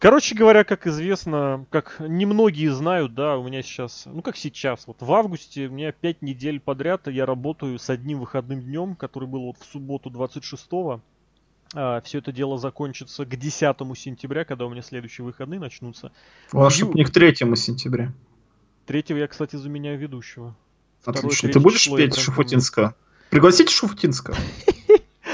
[0.00, 5.02] Короче говоря, как известно, как немногие знают, да, у меня сейчас, ну как сейчас, вот
[5.02, 9.42] в августе у меня 5 недель подряд я работаю с одним выходным днем, который был
[9.42, 11.02] вот в субботу 26-го.
[11.74, 16.12] А, все это дело закончится к 10 сентября, когда у меня следующие выходные начнутся.
[16.48, 18.10] Чтобы не к 3 сентября.
[18.86, 20.56] 3 я, кстати, заменяю ведущего.
[21.04, 21.50] Отлично.
[21.50, 22.94] Ты будешь петь Шуфутинского?
[23.28, 24.34] Пригласите Шуфутинского.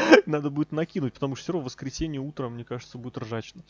[0.26, 3.62] Надо будет накинуть, потому что все равно в воскресенье утром, мне кажется, будет ржачно.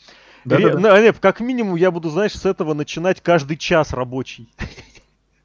[0.45, 0.73] Да, Ре...
[0.73, 1.01] да, да.
[1.01, 4.49] Нет, как минимум я буду, знаешь, с этого начинать каждый час рабочий.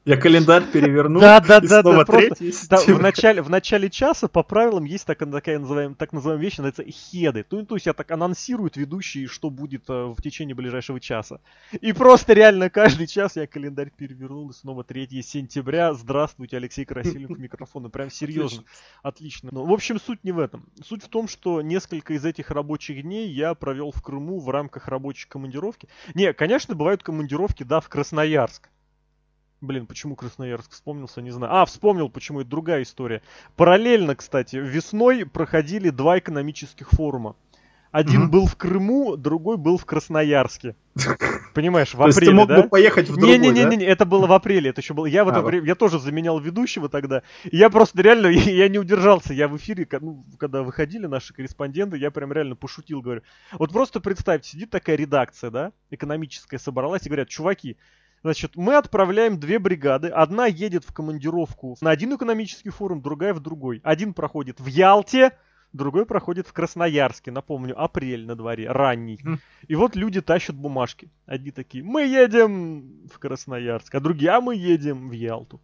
[0.05, 1.21] Я календарь переверну.
[1.21, 2.03] Да, да, да, да.
[2.03, 2.35] Просто,
[2.69, 6.57] да, в, начале, в начале часа по правилам есть так, такая называемая, так называемая вещь,
[6.57, 7.43] называется хеды.
[7.43, 11.39] То, то есть я так анонсируют ведущий, что будет э, в течение ближайшего часа.
[11.79, 15.93] И просто реально каждый час я календарь перевернул, и снова 3 сентября.
[15.93, 17.89] Здравствуйте, Алексей Красильников, микрофона.
[17.89, 18.65] Прям серьезно.
[19.03, 19.49] Отлично.
[19.53, 20.65] Ну, в общем, суть не в этом.
[20.83, 24.89] Суть в том, что несколько из этих рабочих дней я провел в Крыму в рамках
[24.89, 25.87] рабочей командировки.
[26.13, 28.69] Не, конечно, бывают командировки, да, в Красноярск.
[29.63, 31.53] Блин, почему Красноярск вспомнился, не знаю.
[31.55, 33.21] А, вспомнил, почему это другая история.
[33.55, 37.37] Параллельно, кстати, весной проходили два экономических форума.
[37.89, 38.29] Один mm-hmm.
[38.29, 40.75] был в Крыму, другой был в Красноярске.
[41.53, 42.63] Понимаешь, в апреле, То есть ты мог да?
[42.63, 44.93] бы поехать в другой, не, не, не, не, не, это было в апреле, это еще
[44.93, 45.05] было.
[45.05, 47.21] Я в это а, время, я тоже заменял ведущего тогда.
[47.45, 49.33] И я просто реально, я, я не удержался.
[49.33, 53.21] Я в эфире, ну, когда выходили наши корреспонденты, я прям реально пошутил, говорю.
[53.53, 57.77] Вот просто представьте, сидит такая редакция, да, экономическая собралась и говорят, чуваки,
[58.23, 60.07] Значит, мы отправляем две бригады.
[60.07, 63.81] Одна едет в командировку на один экономический форум, другая в другой.
[63.83, 65.31] Один проходит в Ялте,
[65.73, 67.31] другой проходит в Красноярске.
[67.31, 69.19] Напомню, апрель на дворе, ранний.
[69.67, 71.11] И вот люди тащат бумажки.
[71.25, 75.59] Одни такие, мы едем в Красноярск, а другие, а мы едем в Ялту.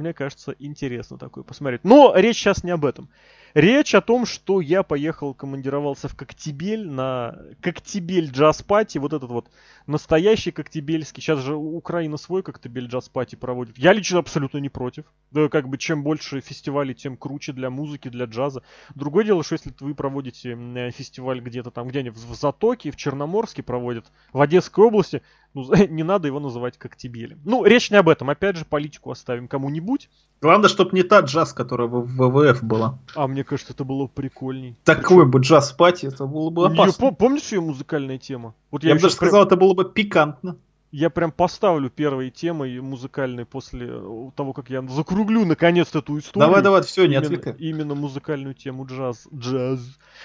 [0.00, 1.84] Мне кажется, интересно такое посмотреть.
[1.84, 3.10] Но речь сейчас не об этом.
[3.52, 9.28] Речь о том, что я поехал, командировался в Коктебель на Коктебель джаз пати, вот этот
[9.28, 9.50] вот
[9.88, 11.20] настоящий коктебельский.
[11.20, 13.76] Сейчас же Украина свой Коктебель джаз пати проводит.
[13.76, 15.04] Я лично абсолютно не против.
[15.32, 18.62] Да, как бы чем больше фестивалей, тем круче для музыки, для джаза.
[18.94, 20.54] Другое дело, что если вы проводите
[20.92, 25.22] фестиваль где-то там, где-нибудь в Затоке, в Черноморске проводят, в Одесской области,
[25.54, 27.40] ну, не надо его называть Коктебелем.
[27.44, 28.30] Ну, речь не об этом.
[28.30, 30.08] Опять же, политику оставим кому-нибудь.
[30.40, 32.98] Главное, чтобы не та джаз, которая в ВВФ была.
[33.14, 34.76] А мне кажется, это было прикольней.
[34.84, 37.04] Такой бы джаз-пати, это было бы опасно.
[37.04, 38.54] Ее, помнишь ее музыкальная тема?
[38.70, 40.56] Вот я, я бы даже сказал, это было бы пикантно.
[40.92, 46.48] Я прям поставлю первые темы музыкальные после э, того, как я закруглю наконец эту историю.
[46.48, 47.54] Давай, давай, все, не именно, отвлекай.
[47.58, 49.28] Именно музыкальную тему джаз.
[49.32, 49.80] Джаз.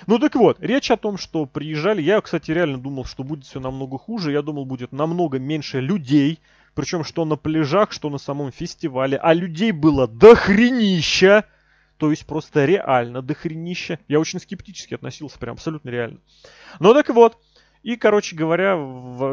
[0.07, 2.01] Ну так вот, речь о том, что приезжали.
[2.01, 4.31] Я, кстати, реально думал, что будет все намного хуже.
[4.31, 6.39] Я думал, будет намного меньше людей.
[6.73, 9.17] Причем что на пляжах, что на самом фестивале.
[9.17, 11.45] А людей было дохренища.
[11.97, 13.99] То есть просто реально дохренища.
[14.07, 16.17] Я очень скептически относился, прям абсолютно реально.
[16.79, 17.37] Ну так вот,
[17.85, 18.75] и, короче говоря,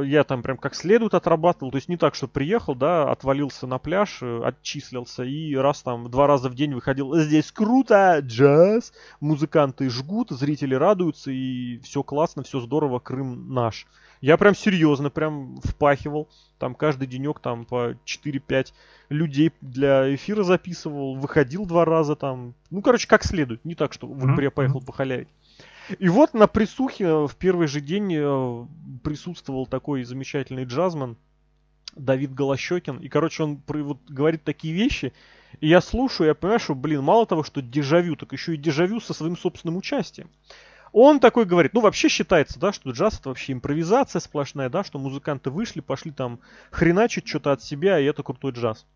[0.05, 1.71] я там прям как следует отрабатывал.
[1.71, 6.11] То есть не так, что приехал, да, отвалился на пляж, э, отчислился и раз там
[6.11, 7.17] два раза в день выходил.
[7.17, 13.87] Здесь круто, джаз, музыканты жгут, зрители радуются и все классно, все здорово, Крым наш.
[14.21, 16.29] Я прям серьезно прям впахивал.
[16.59, 18.75] Там каждый денек там по 4-5
[19.09, 21.15] людей для эфира записывал.
[21.15, 22.53] Выходил два раза там.
[22.69, 23.65] Ну, короче, как следует.
[23.65, 24.43] Не так, что mm-hmm.
[24.43, 25.29] я поехал похалявить.
[25.99, 28.67] И вот на присухе э, в первый же день э,
[29.03, 31.17] присутствовал такой замечательный джазман
[31.97, 32.99] Давид Голощекин.
[32.99, 35.13] И, короче, он вот, говорит такие вещи.
[35.61, 39.01] И я слушаю, я понимаю, что, блин, мало того, что дежавю, так еще и дежавю
[39.01, 40.31] со своим собственным участием.
[40.93, 44.99] Он такой говорит, ну вообще считается, да, что джаз это вообще импровизация сплошная, да, что
[44.99, 46.41] музыканты вышли, пошли там
[46.71, 48.87] хреначить что-то от себя, и это крутой джаз.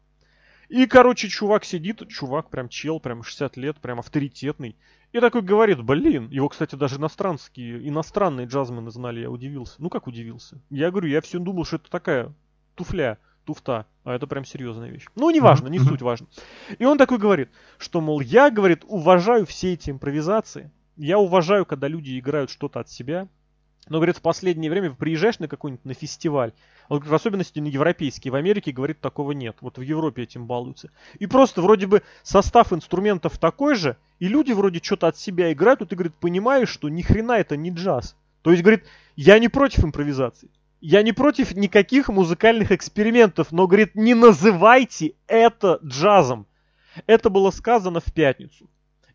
[0.69, 4.77] И, короче, чувак сидит, чувак прям чел, прям 60 лет, прям авторитетный.
[5.13, 9.77] И такой говорит, блин, его, кстати, даже иностранские, иностранные джазмены знали, я удивился.
[9.79, 10.61] Ну как удивился?
[10.69, 12.35] Я говорю, я все думал, что это такая
[12.75, 15.07] туфля, туфта, а это прям серьезная вещь.
[15.15, 16.27] Ну, неважно, не суть важно.
[16.79, 21.89] И он такой говорит, что, мол, я, говорит, уважаю все эти импровизации, я уважаю, когда
[21.89, 23.29] люди играют что-то от себя,
[23.89, 26.53] но, говорит, в последнее время приезжаешь на какой-нибудь на фестиваль,
[26.89, 29.57] он, в особенности на европейский, в Америке, говорит, такого нет.
[29.61, 30.91] Вот в Европе этим балуются.
[31.19, 35.83] И просто вроде бы состав инструментов такой же, и люди вроде что-то от себя играют,
[35.83, 38.17] и ты, говорит, понимаешь, что ни хрена это не джаз.
[38.43, 38.85] То есть, говорит,
[39.17, 40.51] я не против импровизации.
[40.81, 46.47] Я не против никаких музыкальных экспериментов, но, говорит, не называйте это джазом.
[47.07, 48.69] Это было сказано в пятницу.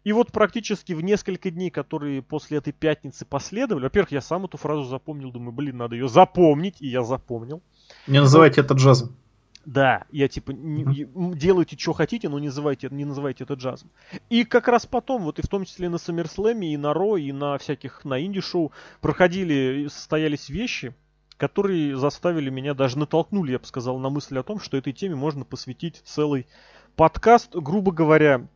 [0.03, 4.57] И вот практически в несколько дней, которые после этой пятницы последовали, во-первых, я сам эту
[4.57, 7.62] фразу запомнил, думаю, блин, надо ее запомнить, и я запомнил.
[8.07, 9.15] Не называйте это джазом.
[9.66, 13.92] Да, я типа не, делайте, что хотите, но не называйте, не называйте это джазом.
[14.30, 17.31] И как раз потом, вот и в том числе на SummerSlam, и на Ро, и
[17.31, 18.72] на всяких, на инди-шоу
[19.02, 20.96] проходили, состоялись вещи,
[21.38, 25.16] которые заставили меня, даже натолкнули, я бы сказал, на мысль о том, что этой теме
[25.16, 26.48] можно посвятить целый
[26.96, 28.48] подкаст, грубо говоря,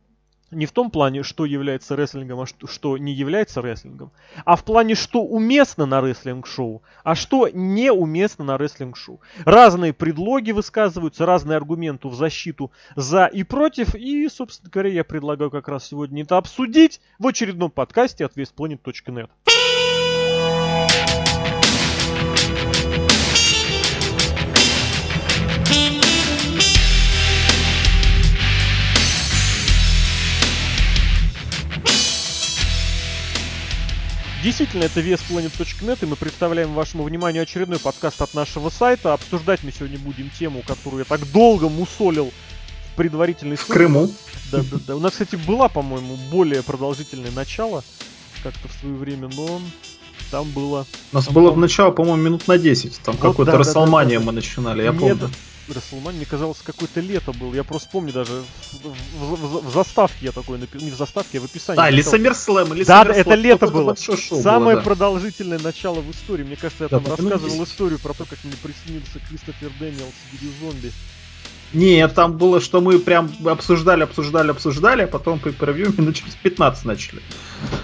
[0.50, 4.12] не в том плане, что является рестлингом, а что, что не является рестлингом,
[4.44, 9.20] а в плане, что уместно на рестлинг-шоу, а что неуместно на рестлинг-шоу.
[9.44, 15.50] Разные предлоги высказываются, разные аргументы в защиту за и против, и, собственно говоря, я предлагаю
[15.50, 19.30] как раз сегодня это обсудить в очередном подкасте от westplanet.net.
[34.46, 39.12] Действительно, это VSPlanet.net, и мы представляем вашему вниманию очередной подкаст от нашего сайта.
[39.12, 42.26] Обсуждать мы сегодня будем тему, которую я так долго мусолил
[42.92, 44.08] в предварительной В Крыму.
[44.52, 44.94] Да, да, да.
[44.94, 47.82] У нас, кстати, была, по-моему, более продолжительное начало
[48.44, 49.60] как-то в свое время, но
[50.30, 50.86] там было...
[51.10, 53.00] У нас там было в начало, по-моему, минут на 10.
[53.00, 54.26] Там вот, какой-то да, Расселмания да, да, да.
[54.26, 55.30] мы начинали, я Нет, помню.
[55.72, 57.54] Расселман, мне казалось, какое-то лето был.
[57.54, 60.86] Я просто помню даже в, в, в, заставке я такой написал.
[60.86, 61.80] Не в заставке, а в описании.
[61.80, 63.94] А, или Саммерслэм, или Да, это лето было.
[63.94, 64.80] Самое было, да.
[64.82, 66.44] продолжительное начало в истории.
[66.44, 70.32] Мне кажется, я да, там рассказывал историю про то, как мне присоединился Кристофер Дэниелс в
[70.32, 70.92] виде зомби.
[71.72, 76.34] Не, там было, что мы прям обсуждали, обсуждали, обсуждали, а потом по превью минут через
[76.36, 77.20] 15 начали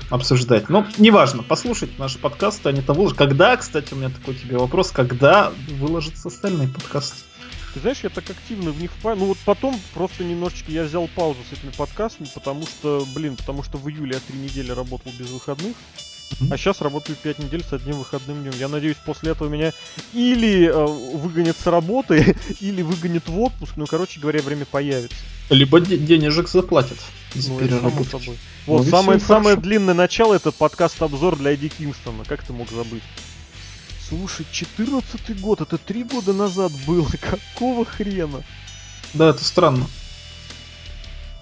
[0.09, 0.69] обсуждать.
[0.69, 3.19] Но неважно, послушайте наши подкасты, они там выложат.
[3.19, 7.17] Когда, кстати, у меня такой тебе вопрос, когда выложатся остальные подкасты?
[7.75, 9.17] Ты знаешь, я так активно в них впал.
[9.17, 13.63] Ну вот потом просто немножечко я взял паузу с этими подкастами, потому что, блин, потому
[13.63, 15.75] что в июле я три недели работал без выходных.
[16.51, 18.53] А сейчас работаю 5 недель с одним выходным днем.
[18.59, 19.73] Я надеюсь, после этого меня
[20.13, 20.87] или э,
[21.17, 23.75] выгонят с работы, или выгонят в отпуск.
[23.77, 25.17] Ну, короче говоря, время появится.
[25.51, 26.99] Либо де- денежек заплатят.
[27.35, 28.39] Ну, само собой.
[28.67, 32.25] Вот, ну, самое, самое длинное начало это подкаст-обзор для Эдди Кингстона.
[32.25, 33.03] Как ты мог забыть?
[34.13, 37.09] Слушай, 14 год, это три года назад было.
[37.55, 38.43] Какого хрена?
[39.15, 39.87] Да, это странно.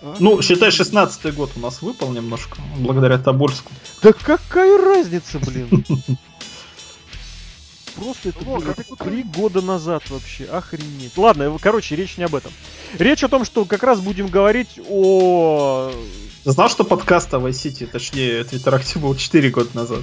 [0.03, 0.15] А?
[0.21, 3.73] Ну, считай, 16 год у нас выпал немножко, благодаря Тобольску.
[4.03, 5.85] Да какая разница, блин?
[7.97, 8.63] Просто это было
[9.01, 11.19] три года назад вообще, охренеть.
[11.19, 12.53] Ладно, короче, речь не об этом.
[13.01, 15.91] Речь о том, что как раз будем говорить о...
[16.45, 20.03] знал, что подкаст о Vice City, точнее, Twitter Active был 4 года назад?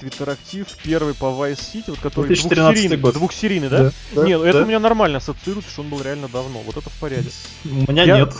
[0.00, 3.14] Твиттерактив первый по Vice City, вот который двухсерийный, год.
[3.14, 3.92] двухсерийный, да?
[4.12, 6.60] да нет, да, это у меня нормально ассоциируется, что он был реально давно.
[6.60, 7.30] Вот это в порядке.
[7.64, 8.18] У меня Я...
[8.18, 8.34] нет.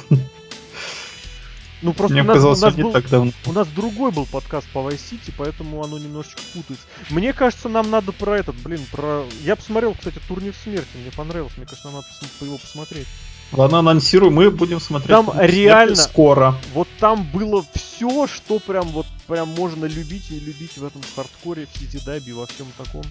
[1.83, 3.33] Ну просто Мне у нас, казалось, у, нас был, так давно.
[3.45, 6.87] у нас другой был подкаст по Vice City, поэтому оно немножечко путается.
[7.11, 9.27] Мне кажется, нам надо про этот, блин, про...
[9.45, 13.07] Я посмотрел, кстати, Турнир смерти, мне понравился, мне кажется, нам надо его посмотреть.
[13.53, 15.11] Ладно, анонсирую, мы будем смотреть.
[15.11, 16.55] Там реально скоро.
[16.75, 21.67] Вот там было все, что прям вот прям можно любить и любить в этом хардкоре,
[21.73, 23.05] в Сити Даби, во всем таком.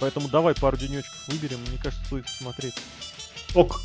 [0.00, 2.74] Поэтому давай пару денечков выберем, мне кажется, стоит посмотреть.
[3.54, 3.80] Ок.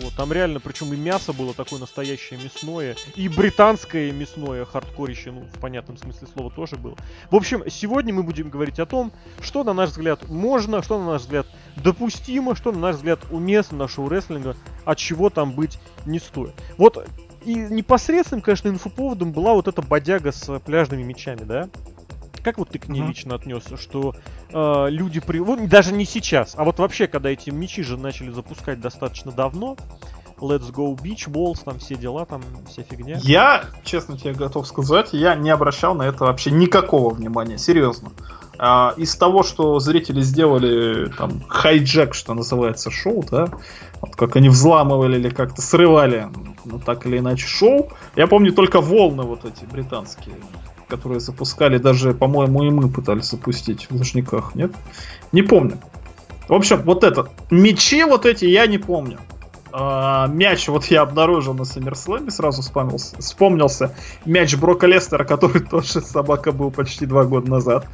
[0.00, 5.42] Вот, там реально, причем и мясо было такое настоящее мясное, и британское мясное хардкорище, ну,
[5.42, 6.96] в понятном смысле слова тоже было.
[7.30, 11.12] В общем, сегодня мы будем говорить о том, что, на наш взгляд, можно, что, на
[11.12, 11.46] наш взгляд,
[11.76, 16.54] допустимо, что, на наш взгляд, уместно на шоу рестлинга, от чего там быть не стоит.
[16.76, 17.06] Вот,
[17.44, 21.68] и непосредственным, конечно, инфоповодом была вот эта бодяга с пляжными мечами, да?
[22.46, 23.08] Как вот ты к ней uh-huh.
[23.08, 24.14] лично отнесся, что
[24.52, 25.40] э, люди при...
[25.40, 29.76] Ну, даже не сейчас, а вот вообще, когда эти мечи же начали запускать достаточно давно,
[30.38, 33.18] Let's Go Beach Balls, там все дела, там вся фигня.
[33.20, 38.12] Я, честно тебе готов сказать, я не обращал на это вообще никакого внимания, серьезно.
[38.60, 43.48] А, из того, что зрители сделали там хайджек, что называется, шоу, да,
[44.00, 46.28] вот как они взламывали или как-то срывали,
[46.64, 50.36] ну так или иначе, шоу, я помню только волны вот эти британские
[50.88, 54.72] которые запускали, даже, по-моему, и мы пытались запустить в Лужниках, нет?
[55.32, 55.78] Не помню.
[56.48, 57.28] В общем, вот это.
[57.50, 59.18] Мечи вот эти я не помню.
[59.78, 66.00] А, мяч вот я обнаружил на Саммерслэме, сразу вспомнился, вспомнился мяч Брока Лестера, который тоже
[66.00, 67.86] собака был почти два года назад.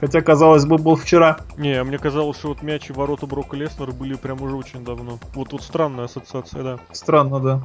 [0.00, 1.38] Хотя, казалось бы, был вчера.
[1.56, 5.18] Не, мне казалось, что вот мяч и ворота Брока Леснера были прям уже очень давно.
[5.34, 6.78] Вот тут странная ассоциация, да.
[6.92, 7.62] Странно, да.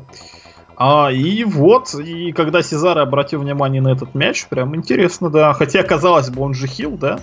[0.78, 5.54] А, и вот, и когда Сезар обратил внимание на этот мяч, прям интересно, да.
[5.54, 7.20] Хотя, казалось бы, он же хил, да?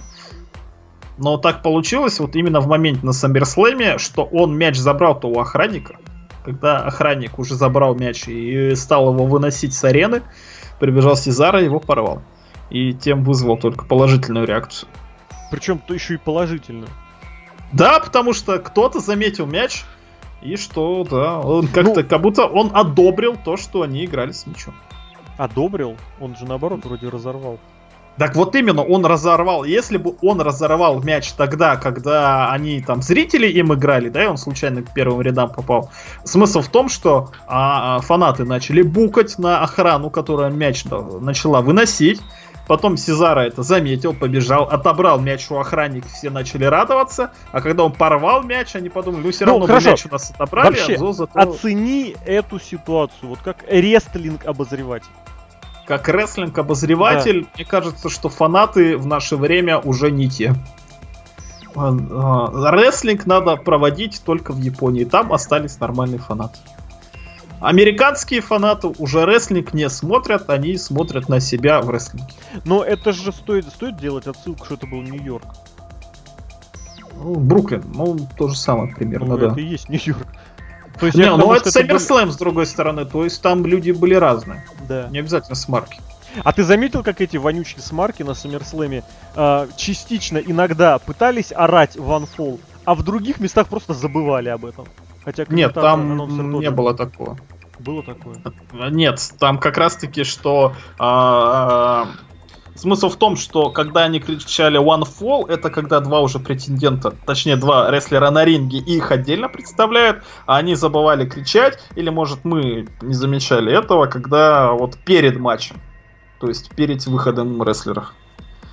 [1.18, 5.96] Но так получилось, вот именно в моменте на Саммерслэме, что он мяч забрал-то у охранника.
[6.44, 10.22] Когда охранник уже забрал мяч и стал его выносить с арены,
[10.80, 12.22] прибежал Сезар и его порвал.
[12.70, 14.88] И тем вызвал только положительную реакцию.
[15.50, 16.88] Причем то еще и положительную.
[17.72, 19.84] Да, потому что кто-то заметил мяч,
[20.42, 24.46] и что, да, он как-то, ну, как будто он одобрил то, что они играли с
[24.46, 24.74] мячом.
[25.36, 25.96] Одобрил?
[26.20, 27.58] Он же наоборот вроде разорвал.
[28.18, 29.64] Так вот именно, он разорвал.
[29.64, 34.36] Если бы он разорвал мяч тогда, когда они там зрители им играли, да, и он
[34.36, 35.90] случайно к первым рядам попал.
[36.24, 42.20] Смысл в том, что а, а фанаты начали букать на охрану, которая мяч начала выносить.
[42.66, 47.32] Потом Сезара это заметил, побежал, отобрал мяч у охранников, все начали радоваться.
[47.50, 49.90] А когда он порвал мяч, они подумали, ну все равно хорошо.
[49.90, 51.40] мяч у нас отобрали, Вообще, а Зоза то...
[51.40, 55.10] оцени эту ситуацию, вот как рестлинг обозреватель.
[55.86, 57.48] Как рестлинг-обозреватель, да.
[57.56, 60.54] мне кажется, что фанаты в наше время уже не те.
[61.74, 65.04] А, а, рестлинг надо проводить только в Японии.
[65.04, 66.58] Там остались нормальные фанаты.
[67.62, 72.34] Американские фанаты уже рестлинг не смотрят, они смотрят на себя в рестлинге.
[72.64, 75.46] Но это же стоит, стоит делать отсылку, что это был Нью-Йорк.
[77.14, 79.46] Ну, Бруклин, ну, то же самое примерно, ну, да.
[79.52, 80.26] Это и есть Нью-Йорк.
[80.98, 82.30] То есть, не, ну это SummerSlam, были...
[82.30, 84.64] с другой стороны, то есть там люди были разные.
[84.88, 85.08] Да.
[85.10, 86.00] Не обязательно смарки.
[86.42, 89.04] А ты заметил, как эти вонючие смарки на Саммерслэме
[89.36, 94.86] э, частично иногда пытались орать One Fall, а в других местах просто забывали об этом?
[95.24, 97.38] Хотя Нет, там не было такого.
[97.78, 98.36] Было такое?
[98.90, 102.08] Нет, там как раз таки, что а, а,
[102.76, 107.56] смысл в том, что когда они кричали One Fall, это когда два уже претендента, точнее
[107.56, 113.14] два рестлера на ринге, их отдельно представляют, а они забывали кричать, или может мы не
[113.14, 115.76] замечали этого, когда вот перед матчем,
[116.40, 118.12] то есть перед выходом рестлеров.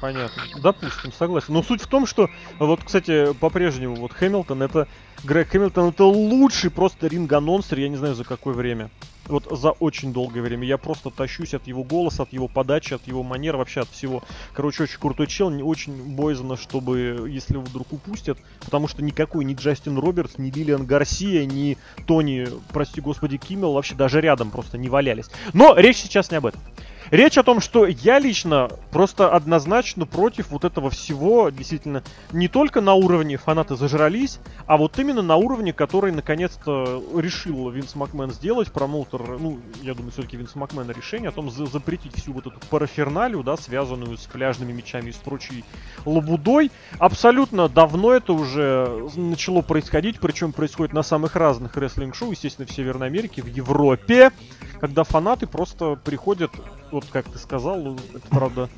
[0.02, 0.44] Понятно.
[0.62, 1.54] Допустим, согласен.
[1.54, 4.88] Но суть в том, что вот, кстати, по-прежнему вот Хэмилтон это
[5.24, 8.90] Грег Хэмилтон это лучший просто ринг-анонсер, я не знаю за какое время.
[9.26, 10.66] Вот за очень долгое время.
[10.66, 14.24] Я просто тащусь от его голоса, от его подачи, от его манер, вообще от всего.
[14.54, 19.54] Короче, очень крутой чел, не очень боязно, чтобы, если вдруг упустят, потому что никакой ни
[19.54, 21.78] Джастин Робертс, ни Лилиан Гарсия, ни
[22.08, 25.30] Тони, прости господи, Киммел вообще даже рядом просто не валялись.
[25.54, 26.62] Но речь сейчас не об этом.
[27.12, 32.82] Речь о том, что я лично просто однозначно против вот этого всего, действительно, не только
[32.82, 38.72] на уровне фанаты зажрались, а вот именно на уровне, который наконец-то решил Винс Макмен сделать,
[38.72, 42.60] промоутер, ну, я думаю, все-таки Винс Макмен решение о том, за запретить всю вот эту
[42.70, 45.64] параферналию, да, связанную с пляжными мечами и с прочей
[46.06, 46.72] лабудой.
[47.00, 53.08] Абсолютно давно это уже начало происходить, причем происходит на самых разных рестлинг-шоу, естественно, в Северной
[53.08, 54.32] Америке, в Европе,
[54.80, 56.52] когда фанаты просто приходят
[56.92, 58.70] вот как ты сказал, это правда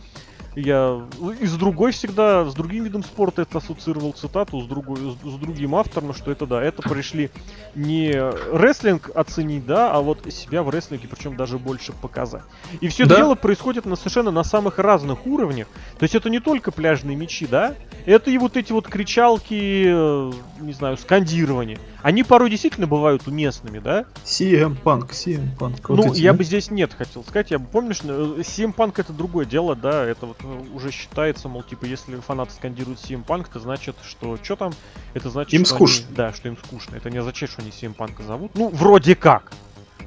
[0.55, 1.01] я
[1.39, 5.36] и с другой всегда, с другим видом спорта это ассоциировал цитату, с, другой, с, с
[5.36, 7.29] другим автором, что это да, это пришли
[7.74, 12.43] не рестлинг оценить, да, а вот себя в рестлинге, причем даже больше показать.
[12.81, 13.15] И все да?
[13.15, 15.67] дело происходит на совершенно на самых разных уровнях.
[15.98, 20.31] То есть это не только пляжные мечи, да, это и вот эти вот кричалки, э,
[20.60, 21.77] не знаю, скандирование.
[22.01, 24.05] Они порой действительно бывают уместными, да?
[24.25, 25.81] CM Punk, CM Punk.
[25.88, 26.39] Вот ну, эти, я да?
[26.39, 27.51] бы здесь нет хотел сказать.
[27.51, 28.08] Я бы помнишь, э,
[28.39, 30.40] CM Punk это другое дело, да, это вот
[30.74, 34.74] уже считается, мол, типа, если фанаты скандируют CM Punk, это значит, что что там?
[35.13, 36.05] Это значит, им что скучно.
[36.07, 36.95] Они, да, что им скучно.
[36.95, 38.51] Это не означает, что они CM Punk зовут.
[38.55, 39.51] Ну, вроде как.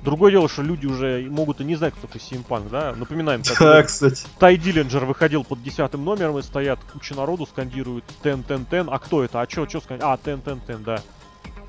[0.05, 2.95] Другое дело, что люди уже могут и не знать, кто такой Симпанк, да?
[2.95, 4.27] Напоминаем, как да, кстати.
[4.39, 8.99] Тай Диллинджер выходил под десятым номером и стоят куча народу, скандируют тен тен тен А
[8.99, 9.41] кто это?
[9.41, 10.21] А чё, чё скандируют?
[10.21, 10.97] А, тен тен тен да.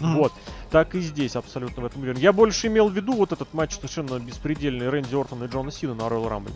[0.01, 0.15] Mm.
[0.15, 0.34] Вот.
[0.69, 2.19] Так и здесь абсолютно в этом уверен.
[2.19, 5.93] Я больше имел в виду вот этот матч совершенно беспредельный Рэнди Ортона и Джона Сина
[5.93, 6.51] на Royal Rumble.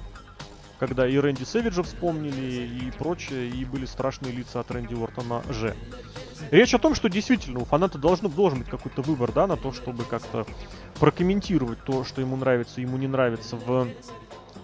[0.79, 5.75] Когда и Рэнди Сэвиджа вспомнили, и прочее, и были страшные лица от Рэнди Ортона же.
[6.51, 9.73] Речь о том, что действительно у фаната должен, должен быть какой-то выбор, да, на то,
[9.73, 10.45] чтобы как-то
[10.99, 13.87] прокомментировать то, что ему нравится, ему не нравится в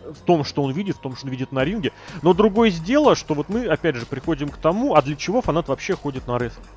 [0.05, 1.91] в том, что он видит, в том, что он видит на ринге.
[2.21, 5.67] Но другое дело, что вот мы, опять же, приходим к тому, а для чего фанат
[5.67, 6.67] вообще ходит на рестлинг?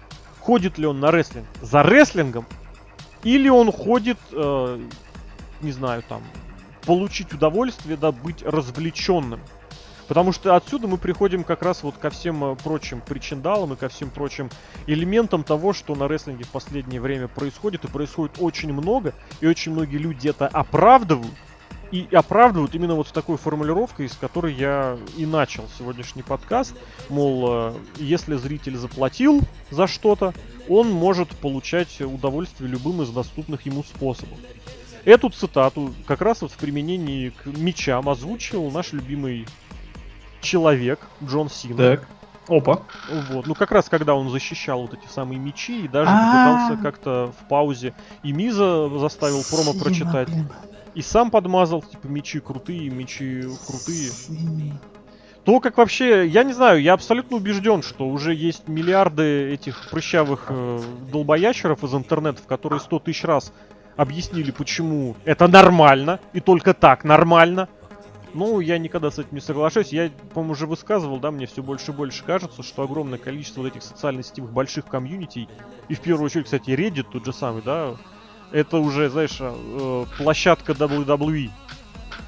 [0.41, 2.47] Ходит ли он на рестлинг за рестлингом?
[3.25, 4.81] Или он ходит, э,
[5.61, 6.23] не знаю, там,
[6.89, 9.41] получить удовольствие, да, быть развлеченным?
[10.07, 13.91] Потому что отсюда мы приходим как раз вот ко всем э, прочим причиндалам и ко
[13.91, 14.49] всем прочим
[14.87, 17.85] элементам того, что на рестлинге в последнее время происходит.
[17.85, 21.35] И происходит очень много, и очень многие люди это оправдывают.
[21.91, 26.75] И оправдывают именно вот с такой формулировкой, с которой я и начал сегодняшний подкаст.
[27.11, 30.33] Мол, э, если зритель заплатил за что-то,
[30.71, 34.39] он может получать удовольствие любым из доступных ему способов.
[35.09, 39.47] Эту цитату как раз вот в применении к мечам озвучил наш любимый
[40.43, 41.79] человек Джон Сина.
[41.79, 42.09] Так.
[42.47, 42.83] Опа.
[43.31, 43.47] Вот.
[43.47, 47.49] Ну, как раз когда он защищал вот эти самые мечи и даже попытался как-то в
[47.49, 50.29] паузе и Миза заставил промо прочитать.
[50.95, 54.11] И сам подмазал, типа, мечи крутые, мечи крутые.
[55.45, 60.49] То, как вообще, я не знаю, я абсолютно убежден, что уже есть миллиарды этих прыщавых
[60.51, 63.55] э, долбоящеров из интернета, в которые сто тысяч раз
[63.99, 67.69] объяснили, почему это нормально, и только так нормально.
[68.33, 69.89] Ну, я никогда с этим не соглашусь.
[69.93, 73.73] Я, по-моему, уже высказывал, да, мне все больше и больше кажется, что огромное количество вот
[73.73, 75.49] этих социально сетевых больших комьюнити,
[75.89, 77.97] и в первую очередь, кстати, Reddit тот же самый, да,
[78.53, 81.51] это уже, знаешь, э, площадка WWE.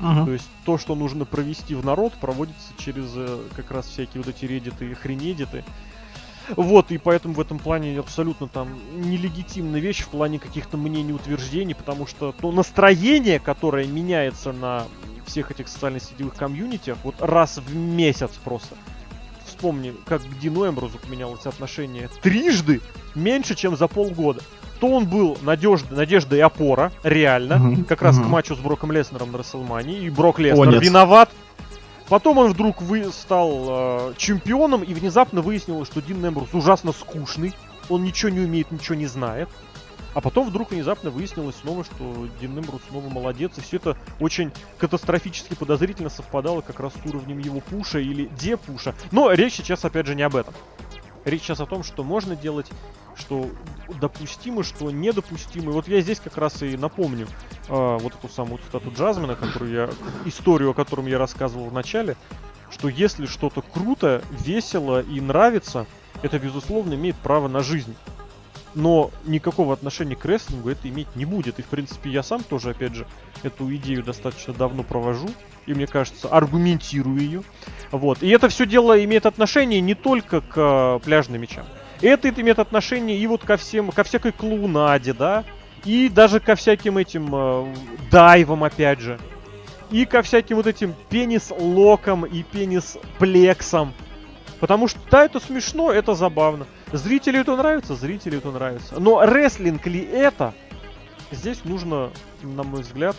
[0.00, 0.25] Uh-huh.
[0.25, 4.35] То есть то, что нужно провести в народ, проводится через э, как раз всякие вот
[4.35, 5.65] эти реддиты и хренедиты.
[6.57, 11.75] Вот, и поэтому в этом плане абсолютно там нелегитимная вещь в плане каких-то мнений, утверждений,
[11.75, 14.85] потому что то настроение, которое меняется на
[15.26, 18.75] всех этих социальных сетевых комьюнити, вот раз в месяц просто.
[19.47, 22.80] Вспомни, как к Дину Эмбрузу поменялось отношение трижды
[23.14, 24.40] меньше, чем за полгода.
[24.80, 28.25] То он был надежда, надежда и опора, реально, угу, как раз угу.
[28.25, 31.30] к матчу с Броком Леснером на Расселмане, и Брок Леснер О, виноват.
[32.11, 37.55] Потом он вдруг вы, стал э, чемпионом, и внезапно выяснилось, что Дин Эмбрус ужасно скучный,
[37.88, 39.49] он ничего не умеет, ничего не знает.
[40.12, 44.50] А потом вдруг внезапно выяснилось снова, что Дин Эмбрус снова молодец, и все это очень
[44.76, 48.97] катастрофически подозрительно совпадало как раз с уровнем его пуша или депуша.
[49.12, 50.52] Но речь сейчас опять же не об этом.
[51.25, 52.67] Речь сейчас о том, что можно делать,
[53.17, 53.49] что
[54.00, 55.71] допустимо, что недопустимо.
[55.71, 57.26] И вот я здесь как раз и напомню
[57.69, 59.90] э, вот эту самую цитату Джазмина, которую я,
[60.25, 62.17] историю, о котором я рассказывал в начале,
[62.71, 65.87] что если что-то круто, весело и нравится,
[66.23, 67.95] это, безусловно, имеет право на жизнь
[68.75, 71.59] но никакого отношения к рестлингу это иметь не будет.
[71.59, 73.07] И, в принципе, я сам тоже, опять же,
[73.43, 75.29] эту идею достаточно давно провожу.
[75.67, 77.43] И, мне кажется, аргументирую ее.
[77.90, 78.23] Вот.
[78.23, 81.67] И это все дело имеет отношение не только к э, пляжным мячам.
[82.02, 85.45] Это, это имеет отношение и вот ко всем, ко всякой клоунаде, да,
[85.85, 87.75] и даже ко всяким этим э,
[88.11, 89.19] дайвам, опять же.
[89.90, 93.92] И ко всяким вот этим пенис-локам и пенис-плексам.
[94.61, 96.66] Потому что, да, это смешно, это забавно.
[96.92, 99.00] Зрителю это нравится, зрителю это нравится.
[99.00, 100.54] Но рестлинг ли это?
[101.30, 102.11] Здесь нужно,
[102.42, 103.16] на мой взгляд,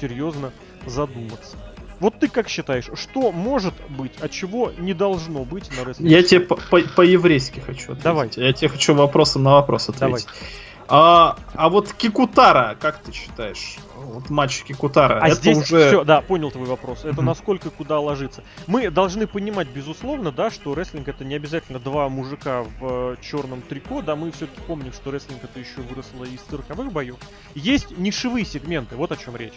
[0.00, 0.52] серьезно
[0.86, 1.56] задуматься.
[2.00, 6.14] Вот ты как считаешь, что может быть, а чего не должно быть на рестлинге?
[6.14, 8.02] Я тебе по-еврейски хочу ответить.
[8.02, 8.30] Давай.
[8.36, 10.26] Я тебе хочу вопросом на вопрос ответить.
[10.26, 10.46] Давай.
[10.88, 13.76] А, а вот Кикутара, как ты считаешь?
[13.96, 15.18] Вот матч Кикутара.
[15.20, 15.88] А это здесь уже...
[15.88, 17.00] все, да, понял твой вопрос.
[17.00, 17.24] Это mm-hmm.
[17.24, 18.44] насколько куда ложится.
[18.66, 23.62] Мы должны понимать, безусловно, да, что рестлинг это не обязательно два мужика в э, черном
[23.62, 27.16] трико, да, мы все-таки помним, что рестлинг это еще выросло из цирковых боев.
[27.54, 29.54] Есть нишевые сегменты, вот о чем речь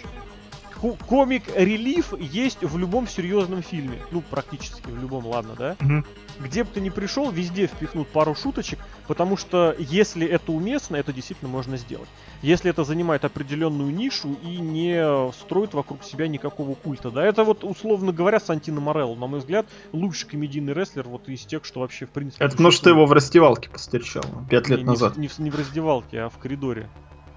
[0.79, 3.99] комик-релиф есть в любом серьезном фильме.
[4.11, 5.75] Ну, практически в любом, ладно, да?
[5.81, 6.03] Угу.
[6.45, 11.11] Где бы ты ни пришел, везде впихнут пару шуточек, потому что если это уместно, это
[11.11, 12.07] действительно можно сделать.
[12.41, 17.25] Если это занимает определенную нишу и не строит вокруг себя никакого культа, да?
[17.25, 21.65] Это вот, условно говоря, Сантино Морелло, на мой взгляд, лучший комедийный рестлер вот из тех,
[21.65, 22.45] что вообще, в принципе...
[22.45, 25.17] Это потому что ты его в раздевалке постречал пять лет не, назад.
[25.17, 26.89] Не, не, не в раздевалке, а в коридоре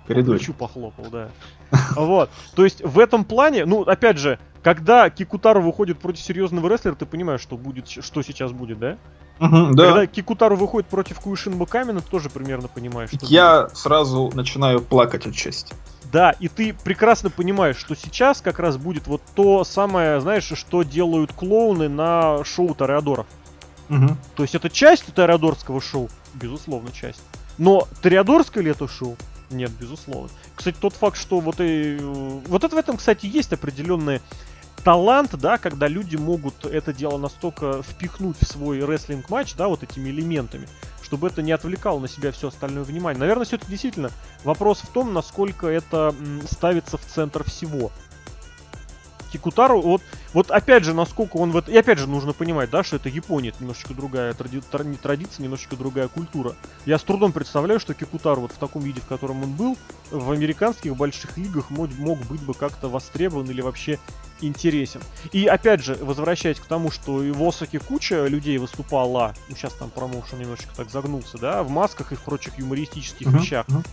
[0.06, 0.40] коридоре.
[0.58, 1.28] Похлопал, да.
[1.96, 2.30] Вот.
[2.54, 7.06] То есть в этом плане, ну, опять же, когда Кикутару выходит против серьезного рестлера, ты
[7.06, 8.98] понимаешь, что будет, что сейчас будет, да?
[9.40, 9.86] Угу, да.
[9.86, 13.76] Когда Кикутару выходит против Куишинба Камена, ты тоже примерно понимаешь, что Я будет.
[13.76, 15.74] сразу начинаю плакать от счастья.
[16.12, 20.82] Да, и ты прекрасно понимаешь, что сейчас как раз будет вот то самое, знаешь, что
[20.82, 23.26] делают клоуны на шоу Тореадоров.
[23.88, 24.16] Угу.
[24.36, 27.22] То есть это часть Тореадорского шоу, безусловно, часть.
[27.58, 29.16] Но Тореадорское ли это шоу?
[29.52, 30.30] Нет, безусловно.
[30.56, 31.98] Кстати, тот факт, что вот и...
[32.00, 34.20] Вот это в этом, кстати, есть определенный
[34.84, 40.10] талант, да, когда люди могут это дело настолько впихнуть в свой рестлинг-матч, да, вот этими
[40.10, 40.66] элементами,
[41.02, 43.20] чтобы это не отвлекало на себя все остальное внимание.
[43.20, 44.10] Наверное, все-таки действительно
[44.44, 46.14] вопрос в том, насколько это
[46.50, 47.92] ставится в центр всего.
[49.32, 51.70] Кикутару, вот, вот опять же, насколько он в это...
[51.70, 54.60] И опять же, нужно понимать, да, что это Япония, это немножечко другая тради...
[54.60, 56.54] традиция, немножечко другая культура.
[56.86, 59.78] Я с трудом представляю, что Кикутару вот в таком виде, в котором он был,
[60.10, 63.98] в американских больших лигах мог, мог быть бы как-то востребован или вообще
[64.40, 65.00] интересен.
[65.30, 69.72] И опять же, возвращаясь к тому, что и в Осаке куча людей выступала, ну сейчас
[69.74, 73.66] там промоушен немножечко так загнулся, да, в масках и в прочих юмористических uh-huh, вещах.
[73.68, 73.86] Uh-huh.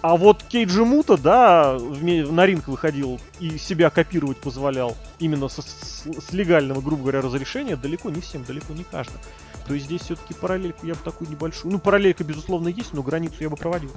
[0.00, 6.04] А вот Кейджи Мута, да, на ринг выходил и себя копировать позволял именно со, с,
[6.04, 9.18] с легального, грубо говоря, разрешения, далеко не всем, далеко не каждый.
[9.66, 11.72] То есть здесь все-таки параллельку я бы такую небольшую...
[11.72, 13.90] Ну, параллелька, безусловно, есть, но границу я бы проводил.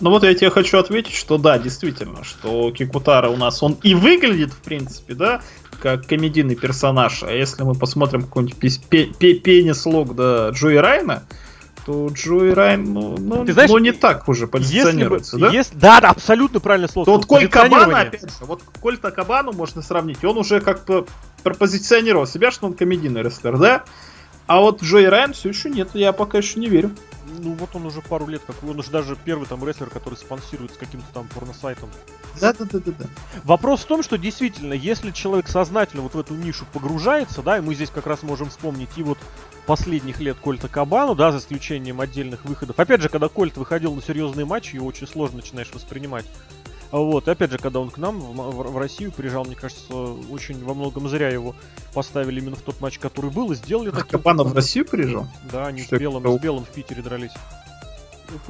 [0.00, 3.94] Ну вот я тебе хочу ответить, что да, действительно, что Кикутара у нас, он и
[3.94, 5.42] выглядит, в принципе, да,
[5.80, 7.22] как комедийный персонаж.
[7.22, 8.88] А если мы посмотрим какой-нибудь
[9.42, 11.24] пенис-лог да, Джои Райна,
[11.84, 15.56] то Джои Райан, ну, ну, Ты знаешь, ну не так уже позиционируется, если бы, да?
[15.56, 17.06] Если, да, да, абсолютно правильное слово.
[17.06, 21.06] То вот Коль Кабана, опять же, вот Коль-то Кабану можно сравнить, он уже как-то
[21.42, 23.84] пропозиционировал себя, что он комедийный рестлер, да?
[24.46, 26.90] А вот Джои Райан все еще нет, я пока еще не верю.
[27.38, 30.74] Ну вот он уже пару лет, как он уже даже первый там рестлер, который спонсирует
[30.74, 31.88] с каким-то там порносайтом.
[32.40, 33.04] Да, да, да, да, да.
[33.44, 37.60] Вопрос в том, что действительно, если человек сознательно вот в эту нишу погружается, да, и
[37.60, 39.18] мы здесь как раз можем вспомнить и вот
[39.66, 42.78] последних лет Кольта Кабану, да, за исключением отдельных выходов.
[42.78, 46.26] Опять же, когда Кольт выходил на серьезные матчи, его очень сложно начинаешь воспринимать.
[46.90, 50.64] Вот, и опять же, когда он к нам в, в, Россию приезжал, мне кажется, очень
[50.64, 51.54] во многом зря его
[51.94, 54.18] поставили именно в тот матч, который был, и сделали таким.
[54.18, 55.28] Кабанов в Россию приезжал?
[55.52, 57.32] Да, они с белым, с белым в Питере дрались.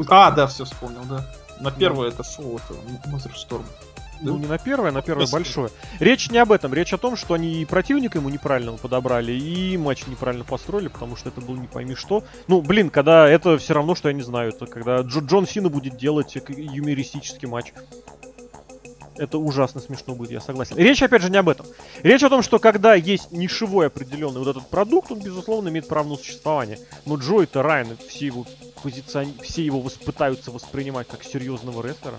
[0.09, 1.27] А, да, все вспомнил, да.
[1.61, 3.65] На первое это шоу, это Мазер Шторм.
[4.23, 5.71] Ну, не на первое, на первое большое.
[5.99, 9.77] Речь не об этом, речь о том, что они и противника ему неправильно подобрали, и
[9.77, 12.25] матч неправильно построили, потому что это был не пойми что.
[12.47, 15.69] Ну, блин, когда это все равно, что я не знаю, это когда Джо Джон Сина
[15.69, 17.73] будет делать юмористический матч.
[19.17, 20.77] Это ужасно смешно будет, я согласен.
[20.79, 21.67] Речь, опять же, не об этом.
[22.03, 26.09] Речь о том, что когда есть нишевой определенный вот этот продукт, он, безусловно, имеет право
[26.09, 26.79] на существование.
[27.05, 28.47] Но Джо это Райан, все его
[28.83, 29.35] позицион...
[29.43, 32.19] все его пытаются воспринимать как серьезного рестлера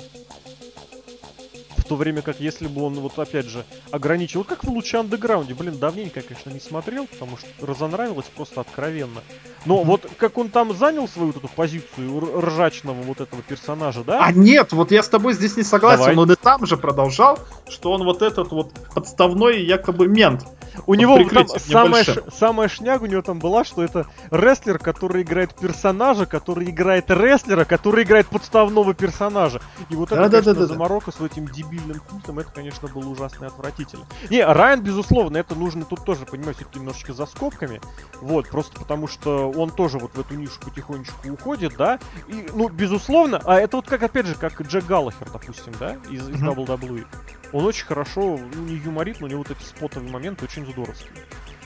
[1.92, 5.54] то время как если бы он, вот опять же, ограничил, вот как в луче андеграунде,
[5.54, 9.20] блин, давненько, конечно, не смотрел, потому что разонравилось просто откровенно.
[9.66, 14.24] Но вот как он там занял свою вот эту позицию ржачного вот этого персонажа, да?
[14.24, 16.16] А нет, вот я с тобой здесь не согласен, Давай.
[16.16, 17.38] он и там же продолжал,
[17.70, 20.46] что он вот этот вот подставной якобы мент.
[20.86, 25.24] У него там самая, ш, самая шняга у него там была, что это рестлер, который
[25.24, 29.62] играет персонажа, который играет рестлера, который играет подставного персонажа.
[29.90, 31.18] И вот это, да, конечно, да, да, заморока да.
[31.18, 31.48] с этим
[31.82, 34.06] дебильным культом, это, конечно, было ужасно и отвратительно.
[34.30, 37.82] Не, Райан, безусловно, это нужно тут тоже понимать, все-таки немножечко за скобками.
[38.22, 42.00] Вот, просто потому что он тоже вот в эту нишу потихонечку уходит, да.
[42.28, 46.28] И, ну, безусловно, а это вот как, опять же, как Джек Галлахер, допустим, да, из,
[46.30, 47.06] из WWE.
[47.54, 51.12] Он очень хорошо, ну, не юморит, но у него вот эти спотовые моменты очень здоровские.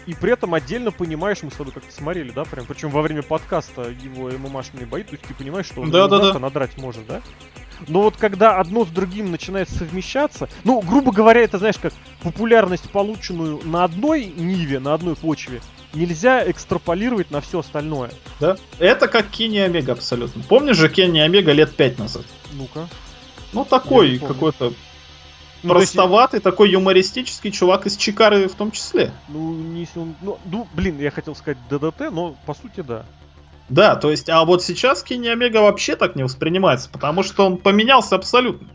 [0.06, 3.24] И при этом отдельно понимаешь, мы с тобой как-то смотрели, да, прям, причем во время
[3.24, 6.40] подкаста его ММАшные бои, то есть ты понимаешь, что он да, да, да.
[6.40, 7.22] надрать может, да?
[7.88, 12.90] Но вот когда одно с другим начинает совмещаться, ну, грубо говоря, это, знаешь, как популярность,
[12.90, 15.62] полученную на одной ниве, на одной почве,
[15.94, 18.12] нельзя экстраполировать на все остальное.
[18.40, 18.58] Да?
[18.80, 20.44] Это как Кенни Омега абсолютно.
[20.44, 22.26] Помнишь же Кенни Омега лет пять назад?
[22.54, 22.88] Ну-ка.
[23.54, 24.74] Ну, такой какой-то
[25.64, 29.12] ну, простоватый, такой юмористический чувак из Чикары в том числе.
[29.28, 33.06] Ну, не ну, ну, блин, я хотел сказать ДДТ, но по сути да.
[33.70, 37.58] Да, то есть, а вот сейчас Кенни Омега вообще так не воспринимается, потому что он
[37.58, 38.68] поменялся абсолютно.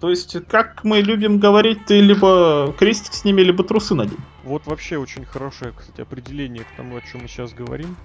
[0.00, 4.18] То есть, как мы любим говорить, ты либо крестик сними, либо трусы надень.
[4.42, 7.96] Вот вообще очень хорошее, кстати, определение к тому, о чем мы сейчас говорим.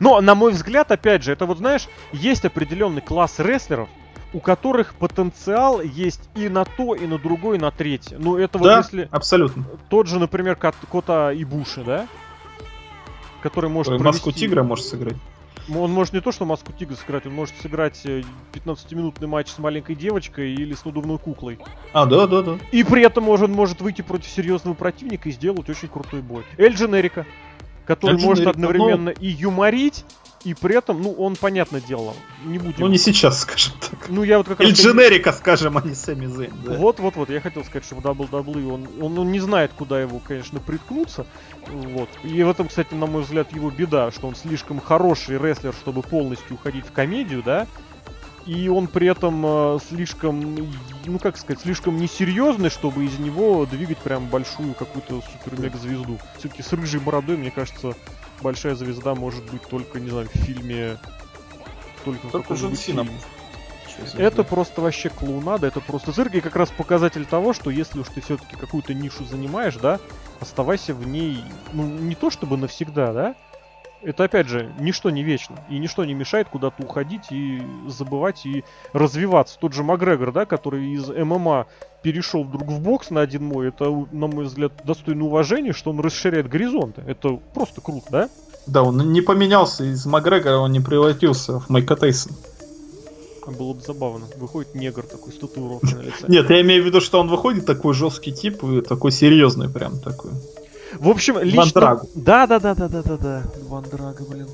[0.00, 3.88] Но, на мой взгляд, опять же, это вот, знаешь, есть определенный класс рестлеров,
[4.34, 8.18] у которых потенциал есть и на то, и на другое, и на третье.
[8.18, 9.08] Ну, это да, вот если...
[9.10, 9.64] абсолютно.
[9.88, 12.06] Тот же, например, Кота Ибуши, да?
[13.44, 14.26] Который может Который провести...
[14.26, 15.16] Маску Тигра может сыграть.
[15.68, 18.02] Он может не то, что Маску Тигра сыграть, он может сыграть
[18.54, 21.58] 15-минутный э, матч с маленькой девочкой или с надувной куклой.
[21.92, 22.58] А, да, да, да.
[22.72, 26.42] И при этом он может выйти против серьезного противника и сделать очень крутой бой.
[26.56, 27.26] Эль Дженерика,
[27.84, 29.10] который Эль может одновременно но...
[29.10, 30.06] и юморить,
[30.44, 32.76] и при этом, ну, он, понятное дело, не будем...
[32.78, 34.08] Ну, не сейчас, скажем так.
[34.08, 34.78] Ну, я вот как Или раз...
[34.78, 36.74] дженерика, скажем, а не Сэмми Зейн, да.
[36.74, 40.60] Вот-вот-вот, я хотел сказать, что в WWE он, он, он не знает, куда его, конечно,
[40.60, 41.26] приткнуться.
[41.66, 42.10] Вот.
[42.22, 46.02] И в этом, кстати, на мой взгляд, его беда, что он слишком хороший рестлер, чтобы
[46.02, 47.66] полностью уходить в комедию, да,
[48.46, 50.54] и он при этом э, слишком,
[51.06, 56.18] ну как сказать, слишком несерьезный, чтобы из него двигать прям большую какую-то супер-мега-звезду.
[56.38, 57.94] Все-таки с рыжей бородой, мне кажется,
[58.44, 60.98] большая звезда может быть только, не знаю, в фильме...
[62.04, 63.06] Только, только Джон Сина.
[64.18, 68.08] Это просто вообще клоунада, это просто цирк, и как раз показатель того, что если уж
[68.08, 70.00] ты все-таки какую-то нишу занимаешь, да,
[70.40, 73.34] оставайся в ней, ну, не то чтобы навсегда, да,
[74.04, 75.56] это опять же, ничто не вечно.
[75.70, 79.58] И ничто не мешает куда-то уходить и забывать и развиваться.
[79.58, 81.66] Тот же Макгрегор, да, который из ММА
[82.02, 86.00] перешел вдруг в бокс на один мой, это, на мой взгляд, достойно уважения, что он
[86.00, 87.02] расширяет горизонты.
[87.06, 88.28] Это просто круто, да?
[88.66, 92.36] Да, он не поменялся из Макгрегора, он не превратился в Майка Тейсона.
[93.46, 94.26] Было бы забавно.
[94.36, 96.26] Выходит негр такой с татуировкой на лице.
[96.28, 100.30] Нет, я имею в виду, что он выходит такой жесткий тип, такой серьезный прям такой.
[100.98, 101.62] В общем, лично...
[101.62, 102.08] Вандрагу.
[102.14, 103.42] Да, да, да, да, да, да, да.
[103.68, 104.48] Вандрага, блин.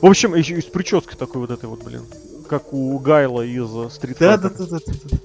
[0.00, 2.04] В общем, еще и с прической такой вот этой вот, блин.
[2.48, 5.18] Как у Гайла из Street да, да, да, да, да.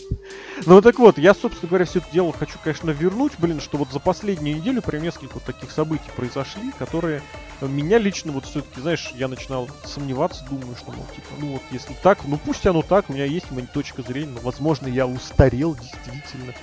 [0.66, 3.92] Ну так вот, я, собственно говоря, все это дело хочу, конечно, вернуть, блин, что вот
[3.92, 7.22] за последнюю неделю прям несколько вот таких событий произошли, которые
[7.62, 11.96] меня лично вот все-таки, знаешь, я начинал сомневаться, думаю, что, ну, типа, ну вот если
[12.04, 16.54] так, ну пусть оно так, у меня есть точка зрения, но, возможно, я устарел действительно.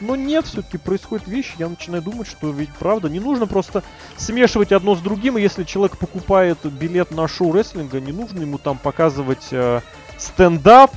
[0.00, 3.82] Но нет, все-таки происходят вещи, я начинаю думать, что ведь правда не нужно просто
[4.16, 8.76] смешивать одно с другим, если человек покупает билет на шоу рестлинга, не нужно ему там
[8.78, 9.80] показывать э,
[10.18, 10.92] стендап,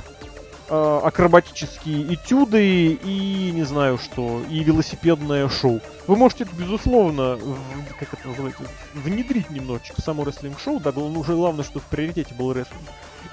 [0.70, 5.80] э, акробатические этюды и не знаю что, и велосипедное шоу.
[6.08, 7.58] Вы можете это, безусловно, в,
[8.00, 12.34] как это называется, внедрить немножечко в само рестлинг-шоу, да, ну, уже главное, что в приоритете
[12.36, 12.84] был рестлинг.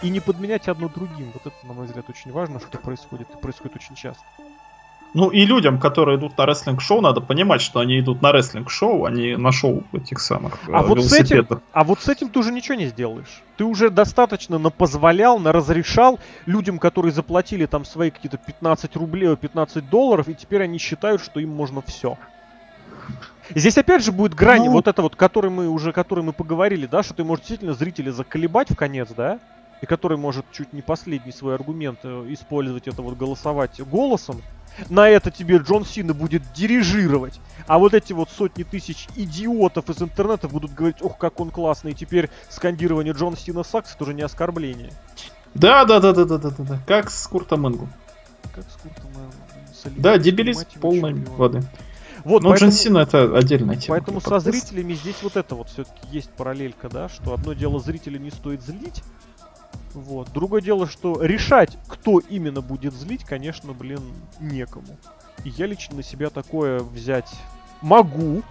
[0.03, 1.31] И не подменять одно другим.
[1.33, 3.29] Вот это, на мой взгляд, очень важно, что происходит.
[3.31, 4.23] И происходит очень часто.
[5.17, 9.11] Ну и людям, которые идут на рестлинг-шоу, надо понимать, что они идут на рестлинг-шоу, а
[9.11, 12.39] не на шоу этих самых а э, вот с этим, А вот с этим ты
[12.39, 13.43] уже ничего не сделаешь.
[13.57, 20.29] Ты уже достаточно напозволял, наразрешал людям, которые заплатили там свои какие-то 15 рублей, 15 долларов,
[20.29, 22.19] и теперь они считают, что им можно все.
[23.55, 24.73] Здесь опять же будет грань, ну...
[24.73, 28.11] вот это вот, который мы уже, который мы поговорили, да, что ты можешь действительно зрителя
[28.11, 29.39] заколебать в конец, да,
[29.81, 34.43] и который может чуть не последний свой аргумент э, использовать это вот голосовать голосом,
[34.89, 37.41] на это тебе Джон Сина будет дирижировать.
[37.67, 41.93] А вот эти вот сотни тысяч идиотов из интернета будут говорить, ох, как он классный.
[41.93, 44.93] И теперь скандирование Джон Сина Сакс это уже не оскорбление.
[45.55, 46.79] Да, да, да, да, да, да, да, да.
[46.87, 47.89] Как с Куртом Энгл.
[48.55, 50.01] Как с Куртом Энгл.
[50.01, 51.63] Да, дебилист полной воды.
[52.25, 53.99] Вот, Но поэтому, Джон Сина это отдельная тема.
[53.99, 58.19] Поэтому со зрителями здесь вот это вот все-таки есть параллелька, да, что одно дело зрителя
[58.19, 59.05] не стоит злить,
[59.97, 60.31] вот.
[60.31, 64.01] Другое дело, что решать, кто именно будет злить, конечно, блин,
[64.41, 64.99] некому.
[65.43, 67.33] И я лично на себя такое взять
[67.81, 68.43] могу,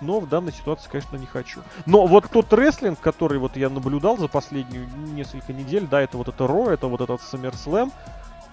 [0.00, 1.60] но в данной ситуации, конечно, не хочу.
[1.86, 6.26] Но вот тот рестлинг, который вот я наблюдал за последние несколько недель, да, это вот
[6.26, 7.92] это Ро, это вот этот SummerSlam,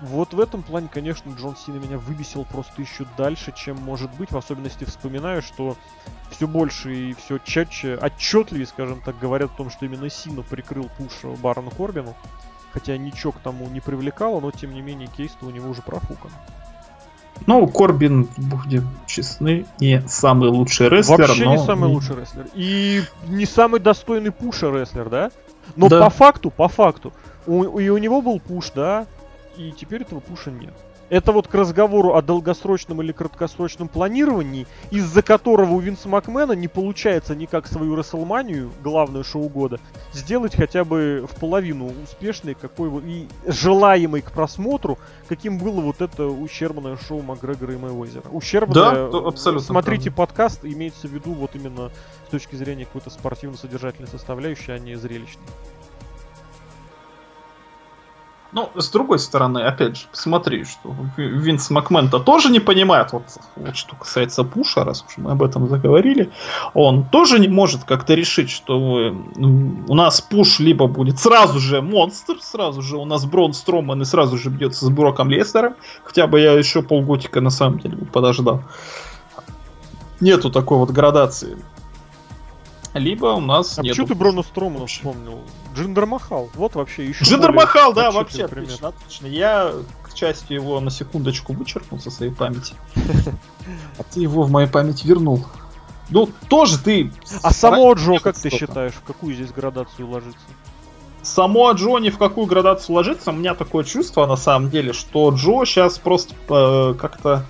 [0.01, 4.31] вот в этом плане, конечно, Джон Сина меня выбесил просто еще дальше, чем может быть.
[4.31, 5.75] В особенности вспоминаю, что
[6.31, 10.89] все больше и все чаще, отчетливее, скажем так, говорят о том, что именно Сина прикрыл
[10.97, 12.15] пуш Барону Корбину.
[12.71, 16.31] Хотя ничего к тому не привлекало, но тем не менее кейс у него уже профукан.
[17.47, 21.19] Ну, Корбин, будем честны, не самый лучший рестлер.
[21.19, 21.55] Вообще но...
[21.55, 22.47] не самый лучший рестлер.
[22.53, 25.31] И не самый достойный пуша рестлер, да?
[25.75, 26.03] Но да.
[26.03, 27.13] по факту, по факту,
[27.47, 29.07] у, и у него был пуш, да,
[29.59, 30.73] и теперь этого пуша нет.
[31.09, 36.67] Это вот к разговору о долгосрочном или краткосрочном планировании, из-за которого у Винса Макмена не
[36.67, 39.79] получается никак свою Расселманию, главное шоу года,
[40.13, 46.27] сделать хотя бы в половину успешной, какой и желаемой к просмотру, каким было вот это
[46.27, 48.29] ущербное шоу Макгрегора и Мэйвезера.
[48.29, 49.65] Ущербное, да, абсолютно.
[49.65, 50.15] Смотрите правильно.
[50.15, 51.91] подкаст, имеется в виду вот именно
[52.27, 55.43] с точки зрения какой-то спортивно-содержательной составляющей, а не зрелищной.
[58.51, 63.23] Ну, с другой стороны, опять же, посмотри, что Винс Макмен-то тоже не понимает, вот,
[63.55, 66.31] вот что касается Пуша, раз уж мы об этом заговорили,
[66.73, 72.37] он тоже не может как-то решить, что у нас Пуш либо будет сразу же монстр,
[72.41, 76.39] сразу же у нас Брон Строман и сразу же бьется с Броком Лестером, хотя бы
[76.39, 78.63] я еще полготика на самом деле подождал.
[80.21, 81.55] Нету такой вот градации
[82.93, 83.91] либо у нас а нет.
[83.91, 85.41] почему ты Брону Стромана вспомнил?
[85.75, 86.49] Джиндер Махал.
[86.55, 89.27] Вот вообще еще Джиндер Махал, да, вообще отлично, отлично.
[89.27, 89.73] Я,
[90.03, 92.73] к части, его на секундочку вычеркнул со своей памяти.
[93.99, 95.45] А ты его в мою память вернул.
[96.09, 97.11] Ну, тоже ты...
[97.43, 100.39] А само Джо, как ты считаешь, в какую здесь градацию ложится?
[101.21, 103.29] Само Джо ни в какую градацию ложится.
[103.29, 107.45] У меня такое чувство, на самом деле, что Джо сейчас просто э, как-то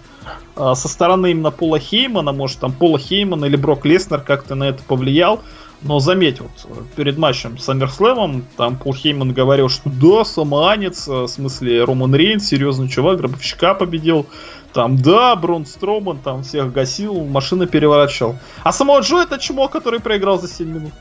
[0.56, 4.84] со стороны именно Пола Хеймана, может там Пола Хеймана или Брок Леснер как-то на это
[4.84, 5.42] повлиял.
[5.82, 6.52] Но заметь, вот
[6.96, 12.14] перед матчем с Саммерслэмом там Пол Хейман говорил, что да, самоанец, а, в смысле Роман
[12.14, 14.26] Рейн, серьезный чувак, гробовщика победил.
[14.74, 18.38] Там, да, Брон Строман там всех гасил, машины переворачивал.
[18.64, 20.94] А самого Джо это чмо, который проиграл за 7 минут.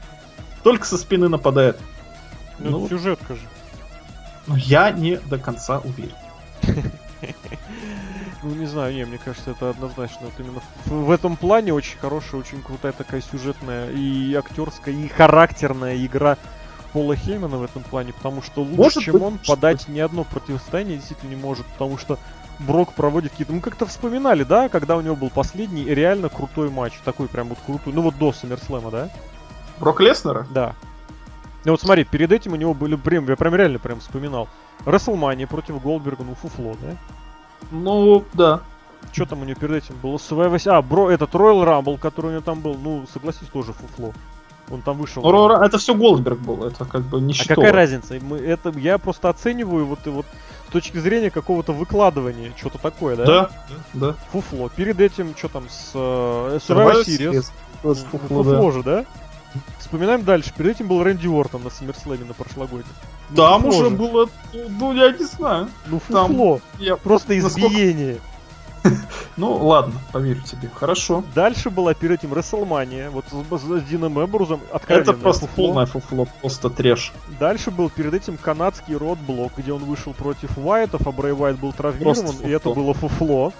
[0.62, 1.76] Только со спины нападает.
[2.60, 3.42] Ну, ну сюжетка же.
[4.46, 6.14] Ну, я не до конца уверен.
[8.42, 10.26] Ну, не знаю, не, мне кажется, это однозначно.
[10.26, 15.08] Вот именно в, в этом плане очень хорошая, очень крутая такая сюжетная и актерская, и
[15.08, 16.36] характерная игра
[16.92, 19.94] Пола Хеймана в этом плане, потому что лучше, может чем быть, он, подать быть.
[19.96, 22.18] ни одно противостояние действительно не может, потому что
[22.60, 23.52] Брок проводит какие-то...
[23.52, 27.58] Мы как-то вспоминали, да, когда у него был последний реально крутой матч, такой прям вот
[27.64, 29.10] крутой, ну вот до Саммерслэма, да?
[29.78, 30.46] Брок Леснера?
[30.50, 30.74] Да.
[31.64, 34.48] Ну вот смотри, перед этим у него были прям, я прям реально прям вспоминал.
[34.84, 36.96] Расселмания против Голдберга, ну фуфло, да?
[37.70, 38.62] Ну, да.
[39.12, 40.16] Что там у него перед этим было?
[40.16, 40.68] СВ8.
[40.70, 44.12] А, бро, этот Royal Rumble, который у него там был, ну, согласись, тоже фуфло.
[44.70, 45.22] Он там вышел.
[45.22, 48.18] Ну, это все Голдберг был, это как бы не А какая разница?
[48.20, 50.26] Мы, это, я просто оцениваю вот, и вот
[50.68, 53.24] с точки зрения какого-то выкладывания, что-то такое, да?
[53.24, 53.50] Да,
[53.94, 54.14] да.
[54.30, 54.68] Фуфло.
[54.68, 57.50] Перед этим, что там, с uh, Survivor Series.
[57.82, 59.04] Фуфло, фуфло же, да?
[59.78, 60.52] Вспоминаем дальше.
[60.54, 62.92] Перед этим был Рэнди Уортон на SummerSlam на прошлогоднем.
[63.30, 63.90] Ну, там уже же.
[63.90, 65.68] было, ну я не знаю.
[65.86, 66.58] Ну фуфло.
[66.58, 66.96] Там, я...
[66.96, 68.18] Просто избиение.
[69.36, 70.68] Ну, ладно, поверю тебе.
[70.74, 71.22] Хорошо.
[71.34, 74.60] Дальше была перед этим WrestleMania, вот с, с, с Дином Эмбрузом.
[74.88, 75.66] Это просто фуфло.
[75.66, 77.12] полное фуфло, просто треш.
[77.38, 81.72] Дальше был перед этим канадский род-блок, где он вышел против Уайтов, а Брэй Уайт был
[81.72, 83.52] травмирован, и это было фуфло.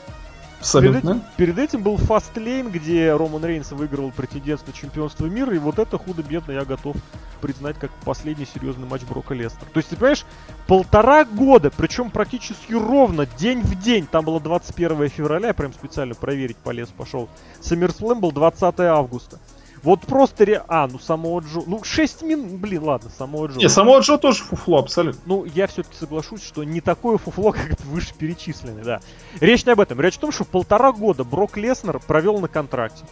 [0.60, 1.22] Абсолютно.
[1.36, 5.78] Перед перед этим был Fastlane, где Роман Рейнс выигрывал претендентство на чемпионство мира, и вот
[5.78, 6.96] это худо-бедно я готов
[7.40, 9.66] признать как последний серьезный матч Брока Лестера.
[9.72, 10.24] То есть, ты понимаешь,
[10.66, 16.14] полтора года, причем практически ровно, день в день, там было 21 февраля, я прям специально
[16.14, 17.28] проверить полез пошел.
[17.60, 19.38] Саммерслэм был 20 августа.
[19.82, 20.62] Вот просто ре...
[20.68, 21.62] А, ну самого Джо...
[21.66, 22.52] Ну 6 минут...
[22.52, 23.58] Блин, ладно, самого Джо.
[23.58, 25.20] Не, самого Джо тоже фуфло, абсолютно.
[25.26, 29.00] Ну, я все-таки соглашусь, что не такое фуфло, как вышеперечисленное, да.
[29.40, 30.00] Речь не об этом.
[30.00, 33.04] Речь о том, что полтора года Брок Леснер провел на контракте.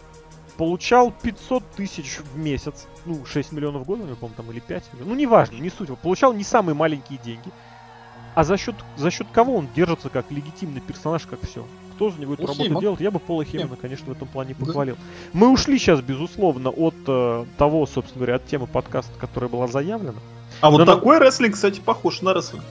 [0.57, 2.87] Получал 500 тысяч в месяц.
[3.05, 4.83] Ну, 6 миллионов в год, я помню, там, или 5.
[5.05, 5.89] Ну, неважно, не суть.
[5.99, 7.51] Получал не самые маленькие деньги.
[8.33, 11.65] А за счет, за счет кого он держится как легитимный персонаж, как все?
[11.97, 14.95] Кто за него эту работу делает, я бы Пола Хеймана, конечно, в этом плане похвалил.
[14.95, 15.01] Да.
[15.33, 20.19] Мы ушли сейчас, безусловно, от э, того, собственно говоря, от темы подкаста, которая была заявлена.
[20.61, 21.25] А вот Но такой на...
[21.25, 22.63] рестлинг, кстати, похож на рестлинг.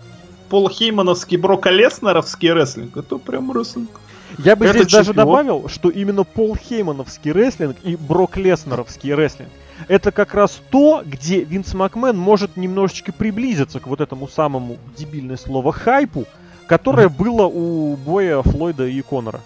[0.48, 3.90] Пол Хеймановский, Брока Леснеровский рестлинг, это прям рестлинг.
[4.38, 5.04] Я бы это здесь чемпион.
[5.04, 9.50] даже добавил, что именно Пол Хеймановский рестлинг и Брок Леснеровский рестлинг
[9.88, 15.36] это как раз то, где Винс Макмен может немножечко приблизиться к вот этому самому дебильное
[15.36, 16.26] слово хайпу,
[16.66, 19.40] которое было у боя Флойда и Конора.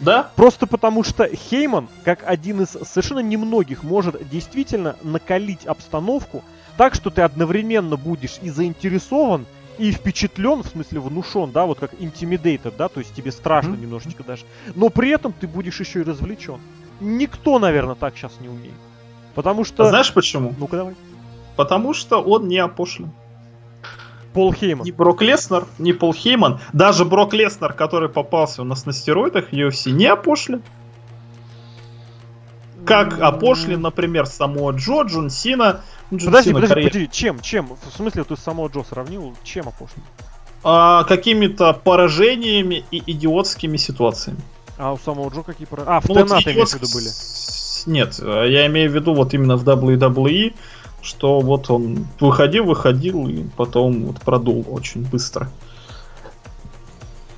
[0.00, 0.30] Да?
[0.34, 6.42] Просто потому что Хейман, как один из совершенно немногих, может действительно накалить обстановку
[6.76, 9.46] так, что ты одновременно будешь и заинтересован,
[9.78, 13.80] и впечатлен, в смысле внушен, да, вот как intimidated, да, то есть тебе страшно mm-hmm.
[13.80, 14.44] немножечко даже.
[14.74, 16.58] Но при этом ты будешь еще и развлечен.
[17.00, 18.74] Никто, наверное, так сейчас не умеет.
[19.34, 19.84] Потому что...
[19.84, 20.54] А знаешь почему?
[20.58, 20.94] Ну-ка давай.
[21.56, 23.12] Потому что он не опошлен.
[24.32, 24.86] Пол Хейман.
[24.86, 26.60] Ни Брок Леснер, ни Пол Хейман.
[26.72, 30.62] Даже Брок Леснер, который попался у нас на стероидах в UFC, не опошлен.
[32.84, 35.82] Как опошлен, например, само Джо, Джон Сина.
[36.12, 37.68] Джон подожди, Сина подожди, подожди, чем, чем?
[37.68, 39.34] В смысле, ты само Джо сравнил?
[39.44, 40.02] Чем опошлен?
[40.64, 44.40] А, какими-то поражениями и идиотскими ситуациями.
[44.78, 45.96] А у самого Джо какие поражения?
[45.96, 46.46] А, в ну, вот идиот...
[46.46, 47.08] имеешь в виду были?
[47.86, 50.54] Нет, я имею в виду вот именно в WWE
[51.02, 55.50] что вот он выходил, выходил и потом вот продул очень быстро.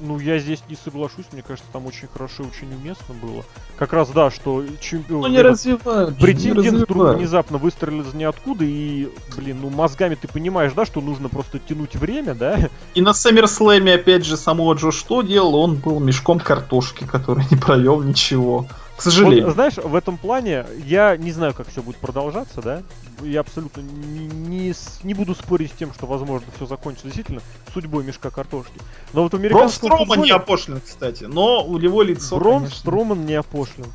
[0.07, 3.42] Ну, я здесь не соглашусь, мне кажется, там очень хорошо и очень уместно было.
[3.79, 5.22] Как раз, да, что чемпион...
[5.22, 6.18] Ну, не развивают.
[6.18, 11.31] Претендент вдруг внезапно выстрелил из ниоткуда, и, блин, ну, мозгами ты понимаешь, да, что нужно
[11.31, 12.68] просто тянуть время, да?
[12.94, 15.55] И на Саммерслэме, опять же, самого Джо что делал?
[15.55, 18.66] Он был мешком картошки, который не провел ничего.
[19.04, 19.46] Сожалению.
[19.46, 22.82] Вот, знаешь, в этом плане я не знаю, как все будет продолжаться, да?
[23.22, 27.40] Я абсолютно не, не, не буду спорить с тем, что, возможно, все закончится действительно
[27.72, 28.80] судьбой мешка картошки.
[29.12, 30.22] Но вот в американском Брон Строман футболе...
[30.22, 32.78] не опошлен, кстати, но у него лицо, Брон конечно...
[32.78, 33.86] Строман не опошлен.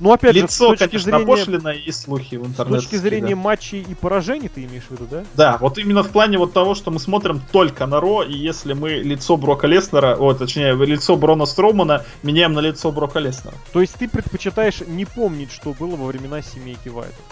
[0.00, 1.78] Ну, опять Лицо, же, с точки конечно, зрения...
[1.78, 2.80] и слухи в интернете.
[2.80, 3.40] С точки зрения да.
[3.40, 5.24] матчей и поражений ты имеешь в виду, да?
[5.34, 8.72] Да, вот именно в плане вот того, что мы смотрим только на Ро, и если
[8.72, 13.54] мы лицо Брока Леснера, о, точнее, лицо Брона Строумана меняем на лицо Брока Леснера.
[13.72, 17.24] То есть ты предпочитаешь не помнить, что было во времена семейки Вайтов?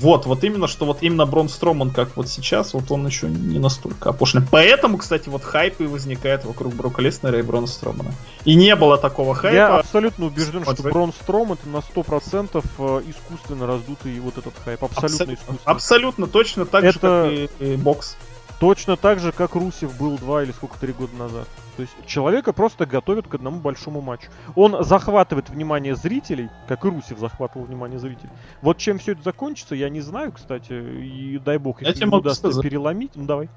[0.00, 3.58] Вот, вот именно, что вот именно Брон Строман, как вот сейчас, вот он еще не
[3.58, 4.46] настолько опошленный.
[4.50, 8.12] Поэтому, кстати, вот хайп и возникает вокруг Брока Леснера и Брона Стромана.
[8.44, 9.54] И не было такого хайпа.
[9.54, 14.84] Я абсолютно убежден, что Брон Стром это на 100% э, искусственно раздутый вот этот хайп.
[14.84, 15.58] Абсолютно Абсолютно, искусственно.
[15.64, 16.92] абсолютно точно так это...
[16.92, 18.16] же, как и, и бокс.
[18.60, 21.46] Точно так же, как Русев был два или сколько, три года назад.
[21.76, 24.30] То есть человека просто готовят к одному большому матчу.
[24.56, 28.30] Он захватывает внимание зрителей, как и Русев захватывал внимание зрителей.
[28.60, 30.72] Вот чем все это закончится, я не знаю, кстати.
[30.72, 32.64] И дай бог, если не удастся сказать.
[32.64, 33.12] переломить.
[33.14, 33.48] Ну давай.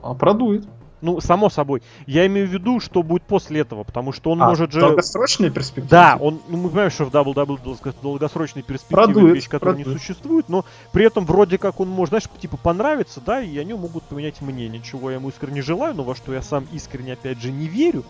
[0.00, 0.68] А продует.
[1.02, 1.82] Ну, само собой.
[2.06, 4.80] Я имею в виду, что будет после этого, потому что он а, может же...
[4.80, 5.88] долгосрочные перспективы?
[5.88, 9.96] Да, он, ну, мы понимаем, что в WWE долгосрочные перспективы продует, вещь, которая продует.
[9.96, 13.74] не существует, но при этом вроде как он может, знаешь, типа понравиться, да, и они
[13.74, 17.42] могут поменять мнение, чего я ему искренне желаю, но во что я сам искренне, опять
[17.42, 18.04] же, не верю.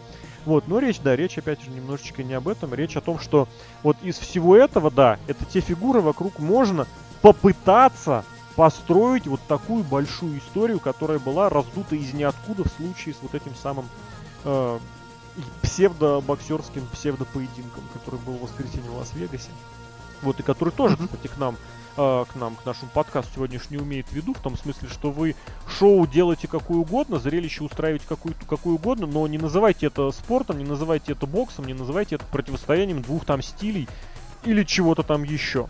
[0.45, 2.75] Вот, но речь, да, речь, опять же, немножечко не об этом.
[2.75, 3.49] Речь о том, что
[3.83, 6.87] вот из всего этого, да, это те фигуры, вокруг можно
[7.23, 8.25] попытаться
[8.57, 13.55] построить вот такую большую историю, которая была раздута из ниоткуда в случае с вот этим
[13.55, 13.87] самым
[14.45, 14.79] э,
[15.63, 19.51] псевдо-боксерским псевдо-поединком, который был в воскресенье в Лас-Вегасе.
[20.23, 21.57] Вот, и который тоже, кстати, к нам,
[21.97, 25.35] э, к нам, к нашему подкасту сегодняшний умеет в виду, в том смысле, что вы
[25.67, 30.65] шоу делаете какое угодно, зрелище устраиваете какое, какое угодно, но не называйте это спортом, не
[30.65, 33.89] называйте это боксом, не называйте это противостоянием двух там стилей
[34.45, 35.69] или чего-то там еще.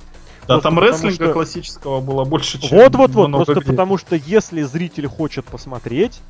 [0.48, 1.32] Да, там рестлинга что...
[1.32, 3.70] классического было больше, чем Вот-вот-вот, просто где.
[3.70, 6.20] потому что если зритель хочет посмотреть,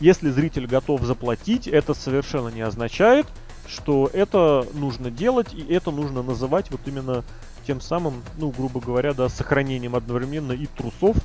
[0.00, 3.26] если зритель готов заплатить, это совершенно не означает,
[3.66, 7.24] что это нужно делать, и это нужно называть вот именно
[7.66, 11.16] тем самым, ну, грубо говоря, да, сохранением одновременно и трусов,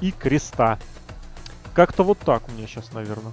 [0.00, 0.78] и креста.
[1.74, 3.32] Как-то вот так у меня сейчас, наверное.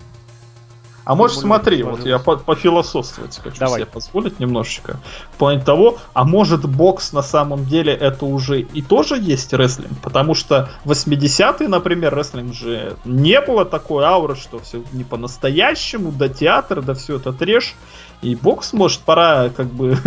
[1.06, 3.82] А можешь смотри, вот я по пофилософствовать хочу Давай.
[3.82, 5.00] себе позволить немножечко.
[5.34, 10.00] В плане того, а может бокс на самом деле это уже и тоже есть рестлинг?
[10.02, 16.30] Потому что 80-е, например, рестлинг же не было такой ауры, что все не по-настоящему, да
[16.30, 17.76] театр, да все это трешь.
[18.22, 19.98] И бокс, может, пора как бы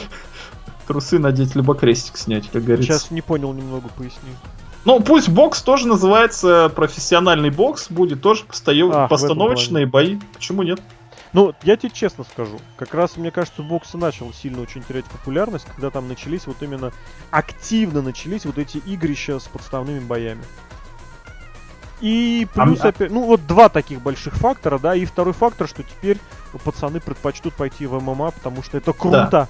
[0.86, 2.98] трусы надеть, либо крестик снять, как говорится.
[2.98, 4.30] Сейчас не понял немного, поясни.
[4.84, 10.18] Ну, пусть бокс тоже называется профессиональный бокс, будет тоже постоя- Ах, постановочные бои.
[10.34, 10.80] Почему нет?
[11.32, 15.04] Ну, я тебе честно скажу, как раз, мне кажется, бокс и начал сильно очень терять
[15.04, 16.92] популярность, когда там начались вот именно,
[17.30, 20.42] активно начались вот эти игрища с подставными боями.
[22.00, 25.34] И А плюс м- а- опять, ну вот два таких больших фактора, да, и второй
[25.34, 26.18] фактор, что теперь
[26.64, 29.48] пацаны предпочтут пойти в ММА, потому что это круто.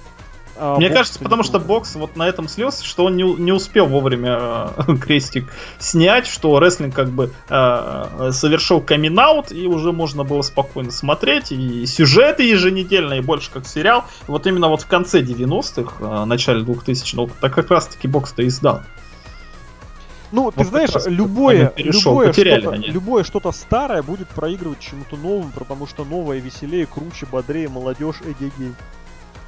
[0.63, 3.51] А Мне бокс кажется, потому что бокс вот на этом слился, что он не, не
[3.51, 10.23] успел вовремя э, крестик снять, что рестлинг как бы э, совершил камин и уже можно
[10.23, 14.05] было спокойно смотреть, и сюжеты еженедельные, и больше как сериал.
[14.27, 18.47] И вот именно вот в конце 90-х, э, начале 2000-х, так как раз таки бокс-то
[18.47, 18.81] издал.
[20.31, 24.79] Ну, ты Вот знаешь, как раз любое, перешел, любое, что-то, любое что-то старое будет проигрывать
[24.79, 28.75] чему-то новому, потому что новое веселее, круче, бодрее, молодежь, эгегей.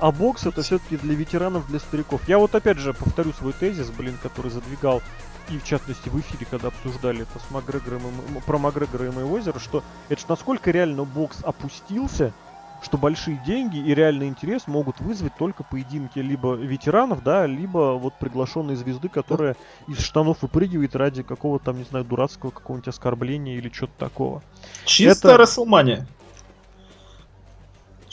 [0.04, 2.28] А бокс это все-таки для ветеранов, для стариков.
[2.28, 5.02] Я вот опять же повторю свой тезис, блин, который задвигал
[5.50, 8.02] и в частности в эфире, когда обсуждали это с Макгрегором,
[8.36, 12.34] и про Макгрегора и Мэйвезера, что это ж насколько реально бокс опустился,
[12.82, 18.14] что большие деньги и реальный интерес могут вызвать только поединки либо ветеранов, да, либо вот
[18.20, 19.56] приглашенной звезды, которая
[19.88, 24.44] из штанов выпрыгивает ради какого-то там, не знаю, дурацкого какого-нибудь оскорбления или что-то такого.
[24.84, 26.06] Чисто Это- WrestleMania.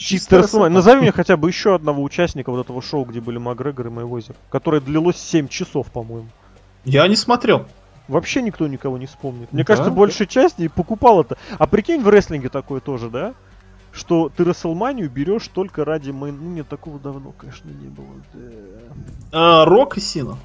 [0.01, 0.73] Чисто Расселмания.
[0.73, 4.35] Назови мне хотя бы еще одного участника вот этого шоу, где были Макгрегор и Мэйвезер,
[4.49, 6.27] которое длилось 7 часов, по-моему.
[6.85, 7.67] Я не смотрел.
[8.07, 9.53] Вообще никто никого не вспомнит.
[9.53, 9.95] Мне Да, кажется, да.
[9.95, 11.37] большая часть и покупал это.
[11.57, 13.33] А прикинь, в рестлинге такое тоже, да?
[13.91, 16.37] Что ты Расселманию берешь только ради мейн...
[16.41, 18.07] Ну нет, такого давно, конечно, не было.
[18.33, 19.61] Да.
[19.61, 20.37] А, Рок и Сина.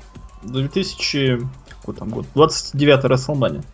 [0.42, 1.40] 2000...
[1.80, 2.26] Какой там год?
[2.34, 3.64] 29-й WrestleMania.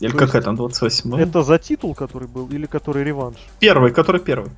[0.00, 3.38] Или То какая есть там 28 Это за титул, который был, или который реванш?
[3.60, 4.50] Первый, который первый.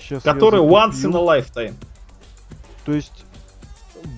[0.00, 1.74] Сейчас Который once in a lifetime.
[2.84, 3.24] То есть,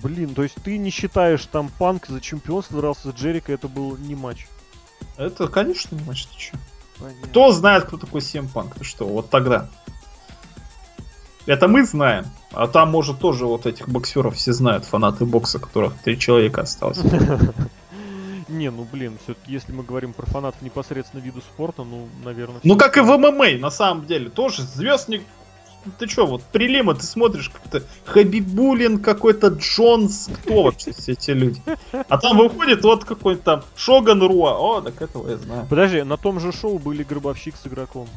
[0.01, 3.97] блин, то есть ты не считаешь там Панк за чемпионство дрался с Джерика, это был
[3.97, 4.47] не матч.
[5.17, 6.57] Это, конечно, не матч, ты чё?
[6.97, 7.27] Понятно.
[7.27, 8.77] Кто знает, кто такой CM Punk?
[8.77, 9.67] Ты что, вот тогда.
[11.45, 12.25] Это мы знаем.
[12.51, 16.99] А там, может, тоже вот этих боксеров все знают, фанаты бокса, которых три человека осталось.
[18.51, 22.59] Не, ну блин, все-таки если мы говорим про фанатов непосредственно виду спорта, ну, наверное.
[22.63, 24.29] Ну, как и в ММА, на самом деле.
[24.29, 25.23] Тоже звездник...
[25.97, 31.59] Ты чё, вот прилима, ты смотришь как-то Хабибулин, какой-то Джонс, кто вообще все эти люди?
[31.91, 34.51] А там выходит вот какой-то там Шоган Руа.
[34.59, 35.65] О, так этого я знаю.
[35.67, 38.07] Подожди, на том же шоу были гробовщик с игроком.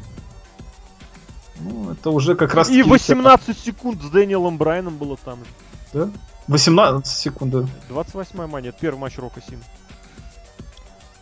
[1.61, 2.69] Ну, это уже как раз...
[2.69, 5.51] И 18 секунд с Дэниелом Брайаном было там же.
[5.95, 6.11] Да?
[6.49, 7.51] 18 секунд.
[7.51, 7.67] да.
[7.89, 9.61] 28 мания, это первый матч Рока Син.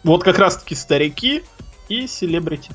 [0.05, 1.45] Вот как раз таки старики
[1.89, 2.71] и селебрити.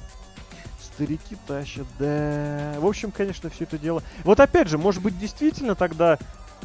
[0.82, 2.75] Старики тащат, да.
[2.80, 4.01] В общем, конечно, все это дело.
[4.23, 6.17] Вот опять же, может быть, действительно тогда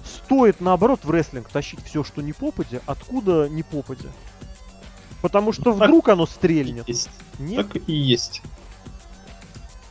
[0.04, 4.08] стоит наоборот в рестлинг тащить все, что не попадя, откуда не попадя.
[5.20, 6.88] Потому что Ну, так вдруг оно стрельнет.
[6.88, 7.10] Есть.
[7.38, 7.68] Нет?
[7.68, 8.42] Так и есть.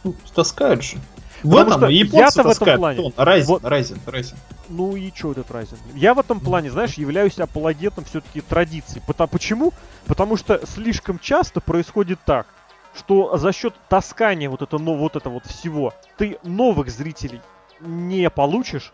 [0.04, 0.98] Ну, таскают же.
[1.44, 3.14] В Потому что японцы в этом плане.
[3.18, 4.38] Райзен, Вот- Райзен, Райзен.
[4.70, 5.78] Ну и чё этот разин?
[5.96, 9.02] Я в этом плане, знаешь, являюсь апологетом все-таки традиций.
[9.06, 9.74] Пота- Почему?
[10.06, 12.48] Потому что слишком часто происходит так,
[12.96, 17.42] что за счет таскания вот, это, ну, вот это вот всего ты новых зрителей
[17.80, 18.94] не получишь.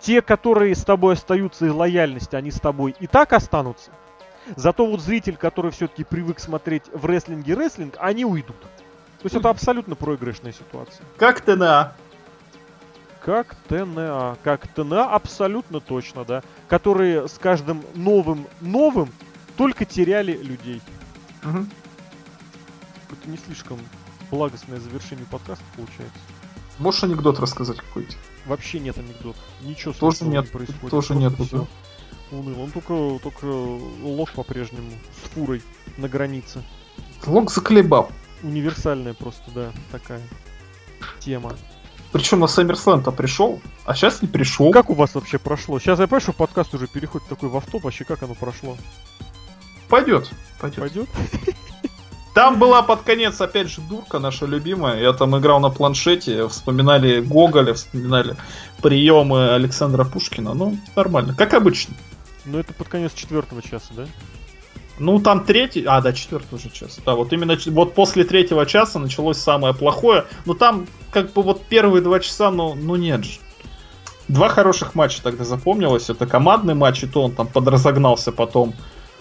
[0.00, 3.90] Те, которые с тобой остаются из лояльности, они с тобой и так останутся.
[4.54, 8.56] Зато вот зритель, который все-таки привык смотреть в рестлинге рестлинг, они уйдут.
[9.26, 11.04] То есть это абсолютно проигрышная ситуация.
[11.16, 11.94] Как ТНА.
[13.20, 14.38] Как ТНА.
[14.44, 16.44] Как ТНА абсолютно точно, да.
[16.68, 19.10] Которые с каждым новым новым
[19.56, 20.80] только теряли людей.
[21.42, 21.68] Мгм.
[23.10, 23.80] Это не слишком
[24.30, 26.20] благостное завершение подкаста получается.
[26.78, 28.14] Можешь анекдот рассказать какой-то?
[28.46, 29.40] Вообще нет анекдота.
[29.62, 30.90] Ничего Тоже нет, не происходит.
[30.90, 31.66] тоже Просто нет, всё
[32.30, 32.62] Уныло.
[32.62, 34.92] Он только, только лог по-прежнему
[35.24, 35.62] с фурой
[35.96, 36.62] на границе.
[37.26, 38.12] Лог заколебал.
[38.42, 40.20] Универсальная просто, да, такая
[41.20, 41.54] тема.
[42.12, 44.70] Причем на SummerSlam-то пришел, а сейчас не пришел.
[44.70, 45.78] Как у вас вообще прошло?
[45.78, 48.76] Сейчас я понимаю, что подкаст уже переходит такой в автоп, вообще как оно прошло?
[49.88, 50.30] Пойдет.
[50.60, 50.80] Пойдет.
[50.80, 51.08] Пойдет?
[52.36, 55.00] Там была под конец, опять же, дурка наша любимая.
[55.00, 58.36] Я там играл на планшете, вспоминали Гоголя, вспоминали
[58.82, 60.52] приемы Александра Пушкина.
[60.52, 61.94] Ну, нормально, как обычно.
[62.44, 64.06] Ну, это под конец четвертого часа, да?
[64.98, 65.84] Ну, там третий...
[65.86, 66.98] А, да, четвертый уже час.
[67.04, 70.24] Да, вот именно вот после третьего часа началось самое плохое.
[70.46, 73.38] Но там, как бы, вот первые два часа, ну, ну нет же.
[74.28, 76.08] Два хороших матча тогда запомнилось.
[76.08, 78.74] Это командный матч, и то он там подразогнался потом.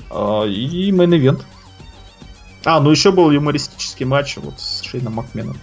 [0.10, 1.44] Э, и main event.
[2.64, 5.58] А, ну еще был юмористический матч вот с Шейном Макменом.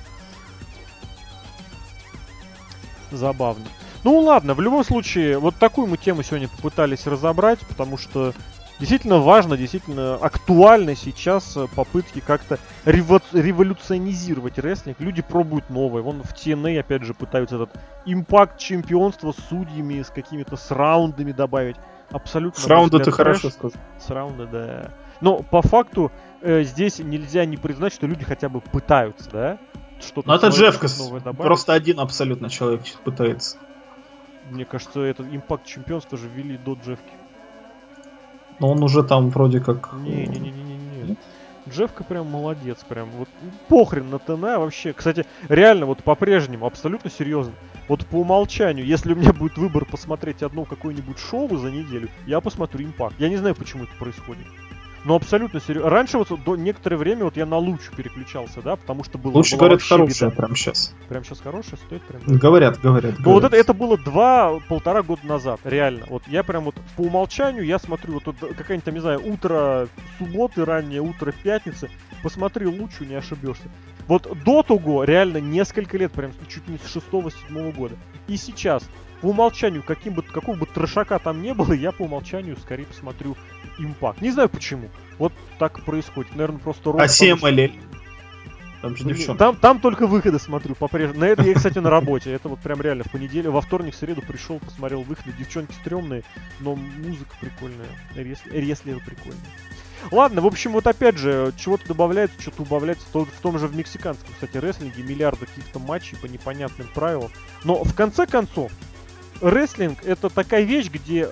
[3.11, 3.65] Забавно.
[4.05, 8.33] Ну ладно, в любом случае, вот такую мы тему сегодня попытались разобрать, потому что
[8.79, 15.01] действительно важно, действительно актуально сейчас э, попытки как-то рево- революционизировать рестлинг.
[15.01, 16.03] Люди пробуют новое.
[16.03, 17.71] Вон в TNA, опять же, пытаются этот
[18.05, 21.77] Impact чемпионства с судьями, с какими-то с раундами добавить.
[22.11, 22.61] Абсолютно.
[22.61, 23.81] С раунда ты хорошо сказал.
[23.99, 24.91] С раунда, да.
[25.21, 29.59] Но по факту э, здесь нельзя не признать, что люди хотя бы пытаются, да?
[30.01, 31.11] Что-то ну это Джеффкас.
[31.39, 33.57] Просто один абсолютно человек пытается.
[34.51, 37.22] Мне кажется, этот импакт чемпионства же ввели до Джеффки.
[38.59, 39.93] Но он уже там вроде как...
[40.03, 41.17] Не-не-не-не-не.
[41.69, 43.29] Джеффка прям молодец, прям вот
[43.69, 44.93] похрен на ТНА вообще.
[44.93, 47.53] Кстати, реально вот по-прежнему, абсолютно серьезно.
[47.89, 52.41] Вот по умолчанию, если у меня будет выбор посмотреть одно какое-нибудь шоу за неделю, я
[52.41, 53.15] посмотрю импакт.
[53.19, 54.47] Я не знаю, почему это происходит.
[55.05, 55.91] Ну, абсолютно серьезно.
[55.91, 59.33] Раньше вот до некоторое время вот я на лучше переключался, да, потому что было...
[59.33, 60.95] Лучше, говорят, хорошая прям сейчас.
[61.09, 62.23] Прям сейчас хорошая стоит прям?
[62.39, 63.15] Говорят, говорят.
[63.19, 66.07] Ну, вот это, это было два-полтора года назад, реально.
[66.09, 69.89] Вот я прям вот по умолчанию, я смотрю, вот, вот какая-нибудь там, не знаю, утро
[70.19, 71.91] субботы, раннее утро пятницы,
[72.23, 73.69] посмотри лучше, не ошибешься.
[74.07, 77.97] Вот до того реально несколько лет, прям чуть не с шестого-седьмого года.
[78.29, 78.85] И сейчас
[79.21, 83.37] по умолчанию, каким бы, какого бы трешака там не было, я по умолчанию скорее посмотрю
[83.85, 84.21] импакт.
[84.21, 84.89] Не знаю почему.
[85.19, 86.35] Вот так происходит.
[86.35, 87.03] Наверное, просто ролик.
[87.03, 87.73] А CMLL?
[88.83, 89.39] Там же девчонки.
[89.39, 91.21] Там, там только выходы смотрю по-прежнему.
[91.21, 92.33] На это я, кстати, на работе.
[92.33, 95.33] Это вот прям реально в понедельник, во вторник, в среду пришел, посмотрел выходы.
[95.39, 96.25] Девчонки стрёмные,
[96.61, 97.87] но музыка прикольная.
[98.17, 99.41] Рестлеры прикольные.
[100.11, 103.07] Ладно, в общем, вот опять же, чего-то добавляется, что-то убавляется.
[103.13, 107.31] То, в том же в мексиканском, кстати, рестлинге миллиарды каких-то матчей по непонятным правилам.
[107.63, 108.73] Но в конце концов,
[109.41, 111.29] рестлинг это такая вещь, где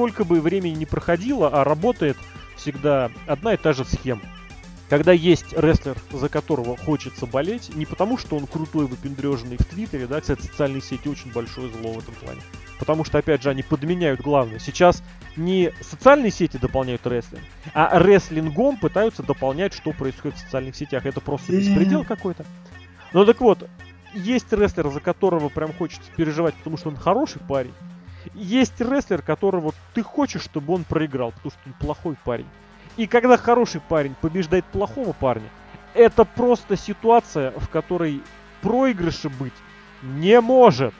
[0.00, 2.16] сколько бы времени не проходило, а работает
[2.56, 4.22] всегда одна и та же схема.
[4.88, 10.06] Когда есть рестлер, за которого хочется болеть, не потому что он крутой, выпендреженный в Твиттере,
[10.06, 12.40] да, кстати, социальные сети очень большое зло в этом плане.
[12.78, 14.58] Потому что, опять же, они подменяют главное.
[14.58, 15.02] Сейчас
[15.36, 17.44] не социальные сети дополняют рестлинг,
[17.74, 21.04] а рестлингом пытаются дополнять, что происходит в социальных сетях.
[21.04, 22.46] Это просто беспредел какой-то.
[23.12, 23.68] Ну так вот,
[24.14, 27.74] есть рестлер, за которого прям хочется переживать, потому что он хороший парень.
[28.34, 32.48] Есть рестлер, которого ты хочешь, чтобы он проиграл, потому что он плохой парень.
[32.96, 35.48] И когда хороший парень побеждает плохого парня,
[35.94, 38.22] это просто ситуация, в которой
[38.62, 39.54] проигрыша быть
[40.02, 40.94] не может.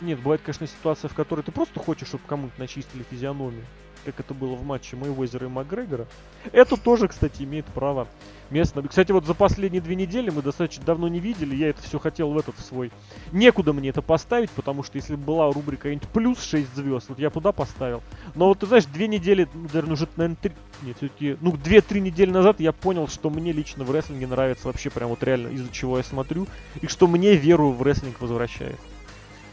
[0.00, 3.64] Нет, бывает, конечно, ситуация, в которой ты просто хочешь, чтобы кому-то начистили физиономию
[4.04, 6.06] как это было в матче Мэйвезера и Макгрегора.
[6.52, 8.06] Это тоже, кстати, имеет право
[8.50, 8.82] место.
[8.82, 11.56] Кстати, вот за последние две недели мы достаточно давно не видели.
[11.56, 12.92] Я это все хотел в этот свой.
[13.32, 17.18] Некуда мне это поставить, потому что если бы была рубрика какая-нибудь плюс 6 звезд, вот
[17.18, 18.02] я туда поставил.
[18.34, 20.52] Но вот ты знаешь, две недели, наверное, уже, наверное, три,
[20.82, 24.90] нет, все-таки, ну, две-три недели назад я понял, что мне лично в рестлинге нравится вообще
[24.90, 26.46] прям вот реально, из-за чего я смотрю,
[26.80, 28.78] и что мне веру в рестлинг возвращает.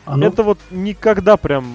[0.05, 0.25] А ну...
[0.25, 1.65] Это вот никогда прям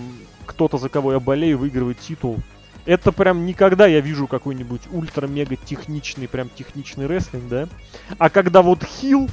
[0.47, 2.39] кто-то, за кого я болею, выигрывает титул.
[2.87, 7.68] Это прям никогда я вижу какой-нибудь ультра-мега техничный, прям техничный рестлинг, да.
[8.18, 9.28] А когда вот хил,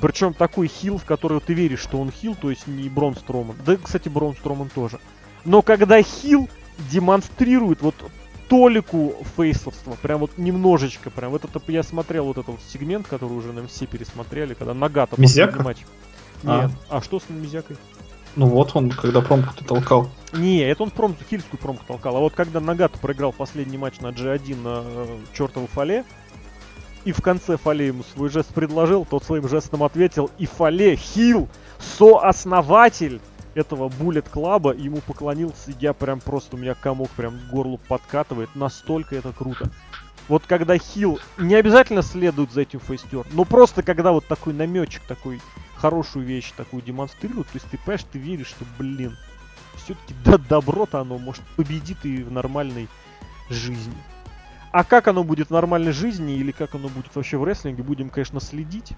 [0.00, 3.56] причем такой хил, в который ты веришь, что он хил, то есть не Брон Строман.
[3.64, 4.98] Да, кстати, Брон Строман тоже.
[5.44, 6.50] Но когда хил
[6.90, 7.94] демонстрирует вот
[8.48, 13.32] толику фейсовства, прям вот немножечко, прям вот это я смотрел вот этот вот сегмент, который
[13.32, 15.62] уже, наверное, все пересмотрели, когда Нагата Мизяка?
[15.62, 15.78] матч.
[16.44, 16.62] А.
[16.62, 16.70] Нет.
[16.88, 16.98] А.
[16.98, 17.76] а что с Мизякой?
[18.36, 20.08] Ну вот он, когда промку-то толкал.
[20.32, 22.16] Не, это он промку, хильскую промку толкал.
[22.16, 26.04] А вот когда Нагата проиграл последний матч на G1 на э, чертову фале,
[27.06, 31.48] и в конце Фале ему свой жест предложил, тот своим жестом ответил, и Фале, Хил,
[31.78, 33.20] сооснователь
[33.54, 37.78] этого Буллет Клаба, ему поклонился, и я прям просто, у меня комок прям к горлу
[37.88, 39.70] подкатывает, настолько это круто.
[40.28, 45.02] Вот когда Хил не обязательно следует за этим фейстер, но просто когда вот такой наметчик,
[45.02, 45.40] такой
[45.76, 49.16] хорошую вещь такую демонстрируют, то есть ты понимаешь, ты веришь, что, блин,
[49.76, 52.88] все-таки да, добро-то оно может победит и в нормальной
[53.50, 53.94] жизни.
[54.72, 58.10] А как оно будет в нормальной жизни или как оно будет вообще в рестлинге, будем,
[58.10, 58.92] конечно, следить.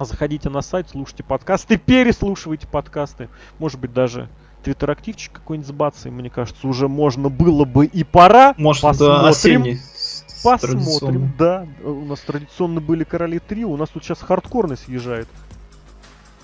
[0.00, 3.28] Заходите на сайт, слушайте подкасты, переслушивайте подкасты.
[3.58, 4.28] Может быть, даже
[4.64, 8.54] твиттер-активчик какой-нибудь с мне кажется, уже можно было бы и пора.
[8.56, 9.22] Может, Посмотрим.
[9.22, 9.80] да, осенний
[10.44, 11.66] Посмотрим, да.
[11.82, 15.26] У нас традиционно были короли трио, у нас тут сейчас хардкорный съезжает.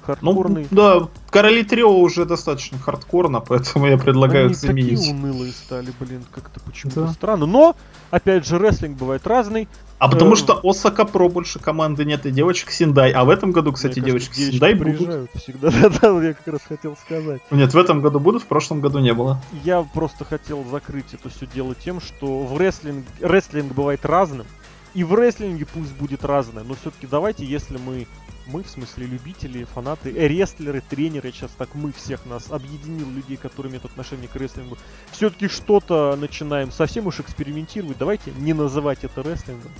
[0.02, 0.66] Хардкорный.
[0.70, 4.98] Ну, да, короли трио уже достаточно хардкорно, поэтому я предлагаю Они заменить.
[4.98, 7.12] такие унылые стали, блин, как-то почему-то да.
[7.12, 7.46] странно.
[7.46, 7.76] Но,
[8.10, 9.68] опять же, рестлинг бывает разный.
[9.98, 13.12] А потому э, что Осака Про больше команды нет и девочек Синдай.
[13.12, 15.30] А в этом году, кстати, Мне девочек Синдай будут.
[15.34, 17.42] Всегда, да, да, я как раз хотел сказать.
[17.50, 19.40] Нет, в этом году будут, в прошлом году не было.
[19.62, 24.46] Я просто хотел закрыть это все дело тем, что в рестлинг, рестлинг бывает разным.
[24.94, 28.08] И в рестлинге пусть будет разное, но все-таки давайте, если мы
[28.52, 33.36] мы, в смысле любители, фанаты, э, рестлеры, тренеры, сейчас так мы всех нас объединил людей,
[33.36, 34.76] которые имеют отношение к рестлингу,
[35.12, 37.98] все-таки что-то начинаем совсем уж экспериментировать.
[37.98, 39.70] Давайте не называть это рестлингом,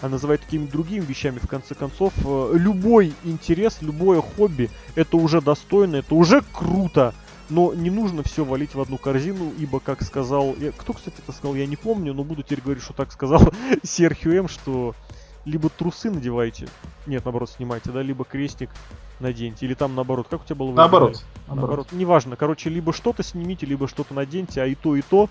[0.00, 1.38] а называть какими-то другими вещами.
[1.38, 7.14] В конце концов, э, любой интерес, любое хобби, это уже достойно, это уже круто.
[7.50, 10.54] Но не нужно все валить в одну корзину, ибо, как сказал...
[10.58, 13.40] Я, кто, кстати, это сказал, я не помню, но буду теперь говорить, что так сказал
[13.82, 14.94] Серхио М, что
[15.48, 16.68] либо трусы надевайте,
[17.06, 18.70] нет, наоборот, снимайте, да, либо крестик
[19.20, 20.72] наденьте, или там наоборот, как у тебя было?
[20.72, 21.24] Наоборот.
[21.46, 21.60] Наоборот.
[21.60, 21.88] наоборот.
[21.92, 25.28] Неважно, короче, либо что-то снимите, либо что-то наденьте, а и то, и то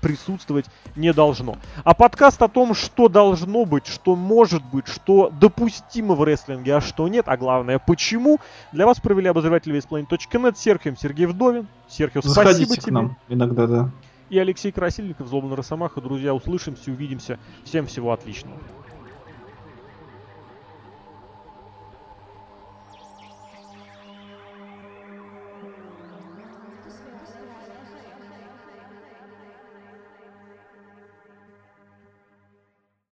[0.00, 1.56] присутствовать не должно.
[1.84, 6.80] А подкаст о том, что должно быть, что может быть, что допустимо в рестлинге, а
[6.80, 8.38] что нет, а главное, почему,
[8.72, 11.66] для вас провели обозреватель весплейн.нет, Серхием Сергей Вдовин.
[11.88, 12.82] Серхио, спасибо тебе.
[12.82, 13.90] к нам иногда, да.
[14.30, 16.00] И Алексей Красильников, Злобный Росомаха.
[16.00, 17.38] Друзья, услышимся, увидимся.
[17.64, 18.56] Всем всего отличного.